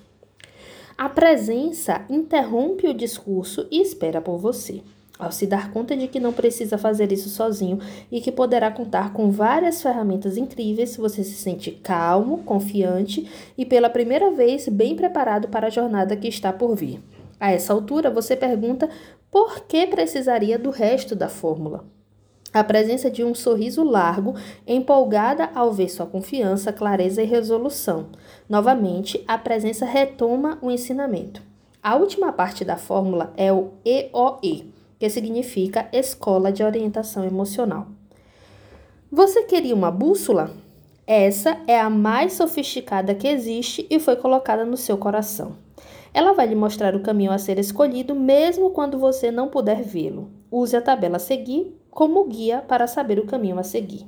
A 0.98 1.08
presença 1.08 2.06
interrompe 2.10 2.88
o 2.88 2.94
discurso 2.94 3.68
e 3.72 3.82
espera 3.82 4.22
por 4.22 4.38
você. 4.38 4.82
Ao 5.18 5.32
se 5.32 5.48
dar 5.48 5.72
conta 5.72 5.96
de 5.96 6.10
que 6.10 6.20
não 6.20 6.34
precisa 6.34 6.78
fazer 6.78 7.10
isso 7.14 7.30
sozinho 7.30 7.80
e 8.12 8.20
que 8.20 8.34
poderá 8.34 8.70
contar 8.70 9.14
com 9.14 9.32
várias 9.32 9.82
ferramentas 9.82 10.36
incríveis, 10.36 10.98
você 10.98 11.24
se 11.24 11.36
sente 11.36 11.72
calmo, 11.72 12.40
confiante 12.44 13.30
e 13.58 13.66
pela 13.66 13.90
primeira 13.90 14.30
vez 14.32 14.68
bem 14.68 14.94
preparado 14.94 15.48
para 15.48 15.68
a 15.68 15.70
jornada 15.70 16.18
que 16.18 16.28
está 16.28 16.52
por 16.52 16.76
vir. 16.76 17.00
A 17.40 17.52
essa 17.52 17.72
altura, 17.72 18.10
você 18.10 18.36
pergunta 18.36 18.90
por 19.32 19.62
que 19.62 19.88
precisaria 19.88 20.60
do 20.60 20.70
resto 20.70 21.16
da 21.16 21.30
fórmula 21.30 21.95
a 22.56 22.64
presença 22.64 23.12
de 23.12 23.22
um 23.22 23.36
sorriso 23.36 23.84
largo, 23.84 24.34
empolgada 24.66 25.50
ao 25.54 25.74
ver 25.74 25.90
sua 25.90 26.06
confiança, 26.06 26.72
clareza 26.72 27.22
e 27.22 27.26
resolução. 27.26 28.06
Novamente, 28.48 29.22
a 29.28 29.38
presença 29.38 29.86
retoma 29.86 30.58
o 30.62 30.72
ensinamento. 30.72 31.42
A 31.84 31.98
última 31.98 32.32
parte 32.32 32.64
da 32.64 32.78
fórmula 32.78 33.34
é 33.36 33.52
o 33.52 33.72
EOE, 33.84 34.74
que 34.98 35.10
significa 35.10 35.90
Escola 35.92 36.50
de 36.50 36.64
Orientação 36.64 37.26
Emocional. 37.26 37.88
Você 39.12 39.44
queria 39.44 39.76
uma 39.76 39.92
bússola? 39.92 40.50
Essa 41.06 41.58
é 41.68 41.78
a 41.78 41.90
mais 41.90 42.34
sofisticada 42.34 43.14
que 43.14 43.28
existe 43.28 43.86
e 43.90 44.00
foi 44.00 44.16
colocada 44.16 44.64
no 44.64 44.78
seu 44.78 44.98
coração. 44.98 45.58
Ela 46.14 46.32
vai 46.32 46.48
lhe 46.48 46.56
mostrar 46.56 46.96
o 46.96 47.02
caminho 47.02 47.34
a 47.34 47.38
ser 47.38 47.60
escolhido, 47.60 48.16
mesmo 48.16 48.70
quando 48.70 48.98
você 48.98 49.30
não 49.30 49.50
puder 49.50 49.84
vê-lo. 49.84 50.32
Use 50.50 50.74
a 50.74 50.82
tabela 50.82 51.18
a 51.18 51.20
seguir 51.20 51.76
como 51.96 52.26
guia 52.26 52.62
para 52.62 52.88
saber 52.88 53.18
o 53.20 53.26
caminho 53.26 53.58
a 53.58 53.64
seguir. 53.64 54.06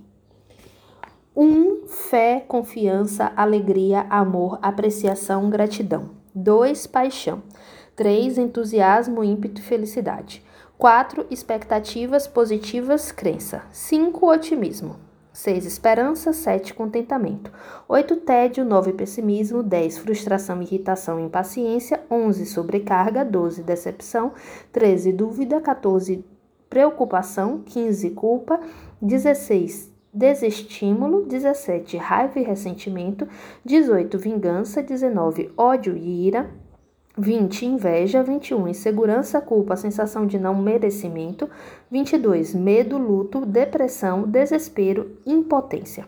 1. 1.33 1.41
Um, 1.41 1.87
fé, 1.87 2.43
confiança, 2.45 3.31
alegria, 3.33 4.05
amor, 4.09 4.59
apreciação, 4.61 5.49
gratidão. 5.49 6.09
2. 6.35 6.85
Paixão. 6.85 7.41
3. 7.95 8.39
Entusiasmo, 8.39 9.23
ímpeto 9.23 9.61
e 9.61 9.63
felicidade. 9.63 10.43
4. 10.77 11.27
Expectativas 11.31 12.27
positivas, 12.27 13.09
crença. 13.13 13.63
5. 13.71 14.29
Otimismo. 14.29 14.97
6. 15.31 15.65
Esperança. 15.65 16.33
7. 16.33 16.73
Contentamento. 16.73 17.53
8. 17.87 18.17
Tédio. 18.17 18.65
9. 18.65 18.91
Pessimismo. 18.91 19.63
10. 19.63 19.99
Frustração, 19.99 20.61
irritação 20.61 21.21
impaciência. 21.21 22.01
11. 22.11 22.47
Sobrecarga. 22.47 23.23
12. 23.23 23.63
Decepção. 23.63 24.33
13. 24.73 25.13
Dúvida. 25.13 25.61
14. 25.61 26.36
Preocupação. 26.77 27.63
15. 27.65 28.11
Culpa. 28.11 28.59
16. 29.01 29.91
Desestímulo. 30.13 31.25
17. 31.25 31.97
Raiva 31.97 32.39
e 32.39 32.43
ressentimento. 32.43 33.27
18. 33.65 34.15
Vingança. 34.19 34.83
19. 34.83 35.49
Ódio 35.57 35.97
e 35.97 36.27
ira. 36.27 36.47
20. 37.17 37.65
Inveja. 37.65 38.21
21. 38.21 38.67
Insegurança, 38.67 39.41
culpa, 39.41 39.75
sensação 39.75 40.27
de 40.27 40.37
não 40.37 40.53
merecimento. 40.53 41.49
22. 41.89 42.53
Medo, 42.53 42.99
luto, 42.99 43.43
depressão, 43.43 44.21
desespero, 44.27 45.17
impotência. 45.25 46.05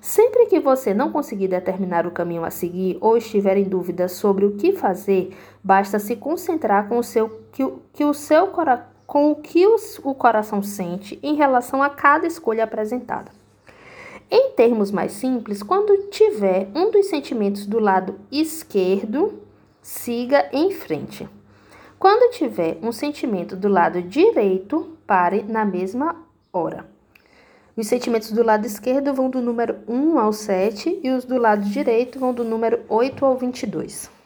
Sempre 0.00 0.46
que 0.46 0.58
você 0.58 0.94
não 0.94 1.12
conseguir 1.12 1.48
determinar 1.48 2.06
o 2.06 2.10
caminho 2.10 2.44
a 2.44 2.50
seguir 2.50 2.96
ou 2.98 3.18
estiver 3.18 3.58
em 3.58 3.64
dúvida 3.64 4.08
sobre 4.08 4.46
o 4.46 4.56
que 4.56 4.72
fazer, 4.72 5.36
basta 5.62 5.98
se 5.98 6.16
concentrar 6.16 6.88
com 6.88 6.96
o 6.96 7.04
seu 7.04 7.28
que, 7.52 7.70
que 7.92 8.04
o 8.06 8.14
seu 8.14 8.48
com 9.12 9.30
o 9.30 9.34
que 9.34 9.66
os, 9.66 10.00
o 10.02 10.14
coração 10.14 10.62
sente 10.62 11.18
em 11.22 11.34
relação 11.34 11.82
a 11.82 11.90
cada 11.90 12.26
escolha 12.26 12.64
apresentada. 12.64 13.30
Em 14.30 14.52
termos 14.52 14.90
mais 14.90 15.12
simples, 15.12 15.62
quando 15.62 16.08
tiver 16.08 16.70
um 16.74 16.90
dos 16.90 17.08
sentimentos 17.08 17.66
do 17.66 17.78
lado 17.78 18.18
esquerdo, 18.32 19.42
siga 19.82 20.48
em 20.50 20.70
frente. 20.70 21.28
Quando 21.98 22.32
tiver 22.32 22.78
um 22.82 22.90
sentimento 22.90 23.54
do 23.54 23.68
lado 23.68 24.00
direito, 24.00 24.96
pare 25.06 25.42
na 25.42 25.62
mesma 25.62 26.16
hora. 26.50 26.86
Os 27.76 27.88
sentimentos 27.88 28.32
do 28.32 28.42
lado 28.42 28.64
esquerdo 28.64 29.12
vão 29.12 29.28
do 29.28 29.42
número 29.42 29.76
1 29.86 30.18
ao 30.18 30.32
7 30.32 31.00
e 31.04 31.10
os 31.10 31.26
do 31.26 31.36
lado 31.36 31.66
direito 31.66 32.18
vão 32.18 32.32
do 32.32 32.44
número 32.44 32.80
8 32.88 33.26
ao 33.26 33.36
22. 33.36 34.21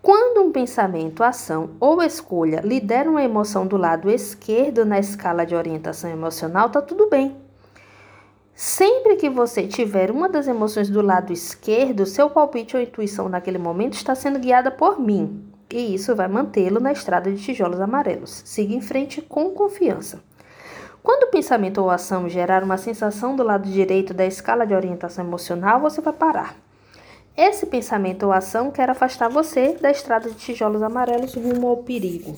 Quando 0.00 0.42
um 0.42 0.52
pensamento, 0.52 1.24
ação 1.24 1.70
ou 1.80 2.00
escolha 2.02 2.60
lidera 2.62 3.10
uma 3.10 3.22
emoção 3.22 3.66
do 3.66 3.76
lado 3.76 4.08
esquerdo 4.08 4.84
na 4.84 4.98
escala 4.98 5.44
de 5.44 5.54
orientação 5.54 6.08
emocional, 6.08 6.70
tá 6.70 6.80
tudo 6.80 7.08
bem. 7.08 7.36
Sempre 8.54 9.16
que 9.16 9.28
você 9.28 9.66
tiver 9.66 10.10
uma 10.10 10.28
das 10.28 10.48
emoções 10.48 10.88
do 10.88 11.02
lado 11.02 11.32
esquerdo, 11.32 12.06
seu 12.06 12.30
palpite 12.30 12.76
ou 12.76 12.82
intuição 12.82 13.28
naquele 13.28 13.58
momento 13.58 13.94
está 13.94 14.14
sendo 14.14 14.38
guiada 14.38 14.70
por 14.70 15.00
mim. 15.00 15.44
E 15.70 15.94
isso 15.94 16.14
vai 16.16 16.28
mantê-lo 16.28 16.80
na 16.80 16.92
estrada 16.92 17.30
de 17.30 17.42
tijolos 17.42 17.80
amarelos. 17.80 18.42
Siga 18.44 18.74
em 18.74 18.80
frente 18.80 19.20
com 19.20 19.50
confiança. 19.50 20.22
Quando 21.02 21.24
o 21.24 21.30
pensamento 21.30 21.78
ou 21.78 21.90
ação 21.90 22.28
gerar 22.28 22.64
uma 22.64 22.76
sensação 22.76 23.36
do 23.36 23.42
lado 23.42 23.68
direito 23.68 24.12
da 24.12 24.26
escala 24.26 24.66
de 24.66 24.74
orientação 24.74 25.24
emocional, 25.24 25.80
você 25.80 26.00
vai 26.00 26.12
parar. 26.12 26.56
Esse 27.40 27.66
pensamento 27.66 28.24
ou 28.26 28.32
ação 28.32 28.68
quer 28.72 28.90
afastar 28.90 29.28
você 29.28 29.74
da 29.80 29.92
estrada 29.92 30.28
de 30.28 30.34
tijolos 30.34 30.82
amarelos 30.82 31.34
rumo 31.34 31.68
ao 31.68 31.76
perigo. 31.76 32.36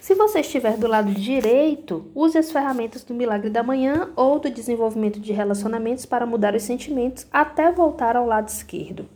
Se 0.00 0.16
você 0.16 0.40
estiver 0.40 0.76
do 0.76 0.88
lado 0.88 1.12
direito, 1.12 2.10
use 2.12 2.36
as 2.36 2.50
ferramentas 2.50 3.04
do 3.04 3.14
milagre 3.14 3.50
da 3.50 3.62
manhã 3.62 4.10
ou 4.16 4.40
do 4.40 4.50
desenvolvimento 4.50 5.20
de 5.20 5.32
relacionamentos 5.32 6.04
para 6.04 6.26
mudar 6.26 6.56
os 6.56 6.64
sentimentos 6.64 7.24
até 7.32 7.70
voltar 7.70 8.16
ao 8.16 8.26
lado 8.26 8.48
esquerdo. 8.48 9.08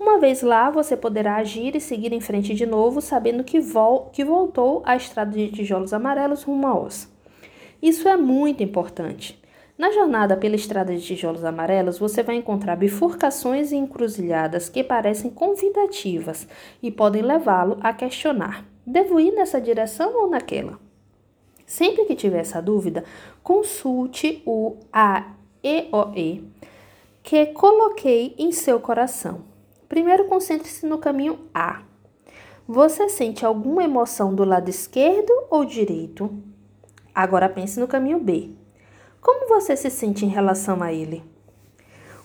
Uma 0.00 0.18
vez 0.18 0.40
lá, 0.40 0.70
você 0.70 0.96
poderá 0.96 1.36
agir 1.36 1.76
e 1.76 1.80
seguir 1.80 2.14
em 2.14 2.20
frente 2.22 2.54
de 2.54 2.64
novo, 2.64 3.02
sabendo 3.02 3.44
que, 3.44 3.60
vol 3.60 4.08
que 4.10 4.24
voltou 4.24 4.82
à 4.86 4.96
estrada 4.96 5.32
de 5.32 5.48
tijolos 5.48 5.92
amarelos 5.92 6.44
rumo 6.44 6.66
a 6.66 6.80
Oz. 6.80 7.12
Isso 7.82 8.08
é 8.08 8.16
muito 8.16 8.62
importante. 8.62 9.38
Na 9.78 9.90
jornada 9.90 10.38
pela 10.38 10.56
estrada 10.56 10.96
de 10.96 11.02
tijolos 11.02 11.44
amarelos, 11.44 11.98
você 11.98 12.22
vai 12.22 12.36
encontrar 12.36 12.76
bifurcações 12.76 13.72
e 13.72 13.76
encruzilhadas 13.76 14.70
que 14.70 14.82
parecem 14.82 15.30
convidativas 15.30 16.48
e 16.82 16.90
podem 16.90 17.20
levá-lo 17.20 17.76
a 17.82 17.92
questionar. 17.92 18.64
Devo 18.86 19.20
ir 19.20 19.32
nessa 19.32 19.60
direção 19.60 20.16
ou 20.16 20.30
naquela? 20.30 20.78
Sempre 21.66 22.06
que 22.06 22.14
tiver 22.14 22.38
essa 22.38 22.62
dúvida, 22.62 23.04
consulte 23.42 24.42
o 24.46 24.76
AEOE 24.92 26.44
que 27.22 27.46
coloquei 27.46 28.34
em 28.38 28.52
seu 28.52 28.80
coração. 28.80 29.42
Primeiro, 29.88 30.24
concentre-se 30.24 30.86
no 30.86 30.96
caminho 30.96 31.40
A. 31.52 31.82
Você 32.66 33.08
sente 33.08 33.44
alguma 33.44 33.84
emoção 33.84 34.34
do 34.34 34.44
lado 34.44 34.70
esquerdo 34.70 35.32
ou 35.50 35.64
direito? 35.64 36.32
Agora 37.14 37.48
pense 37.48 37.78
no 37.78 37.86
caminho 37.86 38.18
B. 38.18 38.50
Como 39.26 39.48
você 39.48 39.76
se 39.76 39.90
sente 39.90 40.24
em 40.24 40.28
relação 40.28 40.80
a 40.84 40.92
ele? 40.92 41.20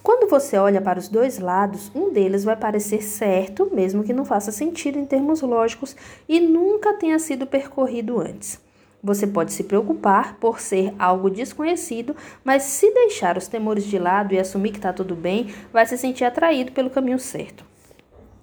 Quando 0.04 0.30
você 0.30 0.56
olha 0.56 0.80
para 0.80 1.00
os 1.00 1.08
dois 1.08 1.40
lados, 1.40 1.92
um 1.96 2.12
deles 2.12 2.44
vai 2.44 2.56
parecer 2.56 3.02
certo, 3.02 3.68
mesmo 3.74 4.04
que 4.04 4.14
não 4.14 4.24
faça 4.24 4.52
sentido 4.52 5.00
em 5.00 5.06
termos 5.08 5.42
lógicos 5.42 5.96
e 6.30 6.40
nunca 6.40 6.94
tenha 6.94 7.18
sido 7.18 7.48
percorrido 7.48 8.20
antes. 8.20 8.62
Você 9.04 9.26
pode 9.26 9.52
se 9.52 9.64
preocupar 9.64 10.36
por 10.36 10.60
ser 10.60 10.94
algo 11.00 11.28
desconhecido, 11.28 12.16
mas 12.44 12.62
se 12.62 12.94
deixar 12.94 13.36
os 13.36 13.48
temores 13.48 13.86
de 13.86 13.98
lado 13.98 14.36
e 14.36 14.40
assumir 14.40 14.70
que 14.70 14.78
está 14.78 14.94
tudo 14.94 15.16
bem, 15.16 15.52
vai 15.74 15.88
se 15.88 15.98
sentir 15.98 16.26
atraído 16.26 16.72
pelo 16.72 16.92
caminho 16.92 17.18
certo. 17.18 17.66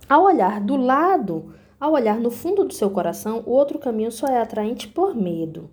Ao 0.09 0.25
olhar 0.25 0.61
do 0.61 0.75
lado, 0.75 1.55
ao 1.79 1.93
olhar 1.93 2.19
no 2.19 2.33
fundo 2.33 2.65
do 2.65 2.75
seu 2.75 2.91
coração, 2.91 3.41
o 3.47 3.53
outro 3.53 3.79
caminho 3.79 4.11
só 4.11 4.27
é 4.27 4.41
atraente 4.41 4.89
por 4.89 5.15
medo. 5.15 5.71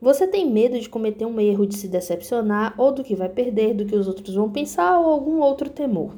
Você 0.00 0.26
tem 0.26 0.50
medo 0.50 0.80
de 0.80 0.88
cometer 0.88 1.26
um 1.26 1.38
erro, 1.38 1.66
de 1.66 1.76
se 1.76 1.86
decepcionar, 1.86 2.74
ou 2.78 2.90
do 2.90 3.04
que 3.04 3.14
vai 3.14 3.28
perder, 3.28 3.74
do 3.74 3.84
que 3.84 3.94
os 3.94 4.08
outros 4.08 4.34
vão 4.34 4.50
pensar, 4.50 4.98
ou 4.98 5.10
algum 5.10 5.40
outro 5.40 5.68
temor. 5.68 6.14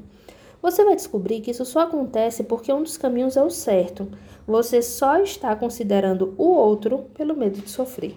Você 0.63 0.85
vai 0.85 0.95
descobrir 0.95 1.41
que 1.41 1.51
isso 1.51 1.65
só 1.65 1.81
acontece 1.81 2.45
porque 2.45 2.73
um 2.73 2.85
dos 2.85 2.97
caminhos 2.97 3.37
é 3.37 3.43
o 3.43 3.51
certo. 3.51 4.07
Você 4.47 4.81
só 4.81 5.19
está 5.19 5.57
considerando 5.57 6.33
o 6.39 6.45
outro 6.45 7.07
pelo 7.15 7.37
medo 7.37 7.61
de 7.61 7.69
sofrer. 7.69 8.17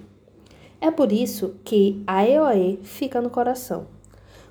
É 0.79 0.91
por 0.91 1.11
isso 1.11 1.55
que 1.63 2.03
a 2.05 2.23
EOE 2.23 2.79
fica 2.83 3.19
no 3.19 3.31
coração. 3.31 3.87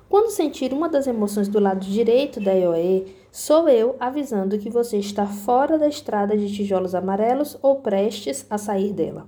Quando 0.09 0.31
sentir 0.31 0.73
uma 0.73 0.89
das 0.89 1.07
emoções 1.07 1.47
do 1.47 1.59
lado 1.59 1.79
direito 1.85 2.41
da 2.41 2.53
EOE, 2.53 3.05
sou 3.31 3.69
eu 3.69 3.95
avisando 4.01 4.59
que 4.59 4.69
você 4.69 4.97
está 4.97 5.25
fora 5.25 5.79
da 5.79 5.87
estrada 5.87 6.35
de 6.35 6.53
tijolos 6.53 6.93
amarelos 6.93 7.57
ou 7.61 7.77
prestes 7.77 8.45
a 8.49 8.57
sair 8.57 8.91
dela. 8.91 9.25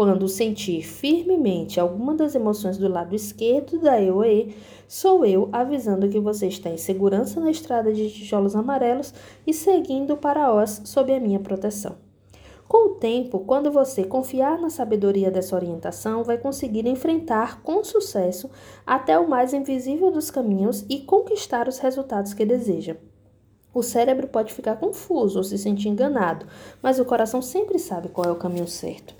Quando 0.00 0.26
sentir 0.28 0.80
firmemente 0.82 1.78
alguma 1.78 2.14
das 2.14 2.34
emoções 2.34 2.78
do 2.78 2.88
lado 2.88 3.14
esquerdo 3.14 3.78
da 3.78 4.00
EOE, 4.00 4.56
sou 4.88 5.26
eu 5.26 5.50
avisando 5.52 6.08
que 6.08 6.18
você 6.18 6.46
está 6.46 6.70
em 6.70 6.78
segurança 6.78 7.38
na 7.38 7.50
estrada 7.50 7.92
de 7.92 8.10
tijolos 8.10 8.56
amarelos 8.56 9.12
e 9.46 9.52
seguindo 9.52 10.16
para 10.16 10.54
Oz 10.54 10.80
sob 10.86 11.12
a 11.12 11.20
minha 11.20 11.38
proteção. 11.38 11.96
Com 12.66 12.92
o 12.92 12.94
tempo, 12.94 13.40
quando 13.40 13.70
você 13.70 14.02
confiar 14.02 14.58
na 14.58 14.70
sabedoria 14.70 15.30
dessa 15.30 15.54
orientação, 15.54 16.24
vai 16.24 16.38
conseguir 16.38 16.86
enfrentar 16.86 17.60
com 17.60 17.84
sucesso 17.84 18.48
até 18.86 19.18
o 19.18 19.28
mais 19.28 19.52
invisível 19.52 20.10
dos 20.10 20.30
caminhos 20.30 20.82
e 20.88 21.00
conquistar 21.00 21.68
os 21.68 21.78
resultados 21.78 22.32
que 22.32 22.46
deseja. 22.46 22.96
O 23.74 23.82
cérebro 23.82 24.28
pode 24.28 24.54
ficar 24.54 24.76
confuso 24.76 25.36
ou 25.36 25.44
se 25.44 25.58
sentir 25.58 25.90
enganado, 25.90 26.46
mas 26.82 26.98
o 26.98 27.04
coração 27.04 27.42
sempre 27.42 27.78
sabe 27.78 28.08
qual 28.08 28.26
é 28.26 28.32
o 28.32 28.36
caminho 28.36 28.66
certo. 28.66 29.19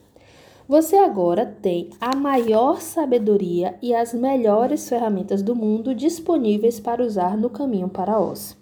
Você 0.70 0.94
agora 0.94 1.44
tem 1.44 1.90
a 2.00 2.14
maior 2.14 2.80
sabedoria 2.80 3.76
e 3.83 3.92
as 3.92 4.14
melhores 4.14 4.88
ferramentas 4.88 5.42
do 5.42 5.52
mundo 5.52 5.92
disponíveis 5.92 6.78
para 6.78 7.02
usar 7.02 7.37
no 7.37 7.50
caminho 7.50 7.88
para 7.88 8.20
Oz. 8.20 8.56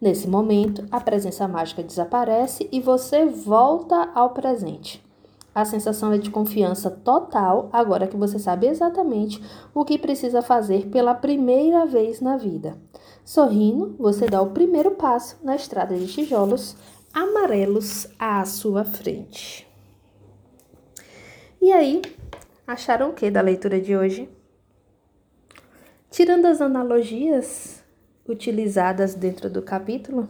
Nesse 0.00 0.28
momento, 0.28 0.86
a 0.92 1.00
presença 1.00 1.48
mágica 1.48 1.82
desaparece 1.82 2.68
e 2.70 2.78
você 2.78 3.26
volta 3.26 4.10
ao 4.14 4.30
presente. 4.30 5.04
A 5.52 5.64
sensação 5.64 6.12
é 6.12 6.18
de 6.18 6.30
confiança 6.30 6.88
total 6.88 7.68
agora 7.72 8.06
que 8.06 8.16
você 8.16 8.38
sabe 8.38 8.68
exatamente 8.68 9.42
o 9.74 9.84
que 9.84 9.98
precisa 9.98 10.42
fazer 10.42 10.86
pela 10.86 11.16
primeira 11.16 11.84
vez 11.84 12.20
na 12.20 12.36
vida. 12.36 12.78
Sorrindo, 13.24 13.96
você 13.98 14.26
dá 14.26 14.40
o 14.40 14.50
primeiro 14.50 14.92
passo 14.92 15.36
na 15.42 15.56
estrada 15.56 15.96
de 15.96 16.06
tijolos 16.06 16.76
amarelos 17.12 18.06
à 18.20 18.44
sua 18.44 18.84
frente. 18.84 19.68
E 21.60 21.72
aí, 21.72 22.00
acharam 22.66 23.10
o 23.10 23.12
que 23.12 23.30
da 23.30 23.42
leitura 23.42 23.78
de 23.78 23.94
hoje? 23.94 24.26
Tirando 26.10 26.46
as 26.46 26.58
analogias 26.58 27.84
utilizadas 28.26 29.14
dentro 29.14 29.50
do 29.50 29.60
capítulo, 29.60 30.26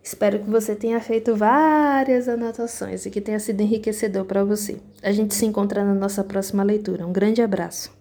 espero 0.00 0.38
que 0.38 0.48
você 0.48 0.76
tenha 0.76 1.00
feito 1.00 1.34
várias 1.34 2.28
anotações 2.28 3.04
e 3.06 3.10
que 3.10 3.20
tenha 3.20 3.40
sido 3.40 3.60
enriquecedor 3.60 4.24
para 4.24 4.44
você. 4.44 4.80
A 5.02 5.10
gente 5.10 5.34
se 5.34 5.44
encontra 5.44 5.84
na 5.84 5.94
nossa 5.94 6.22
próxima 6.22 6.62
leitura. 6.62 7.04
Um 7.04 7.12
grande 7.12 7.42
abraço. 7.42 7.99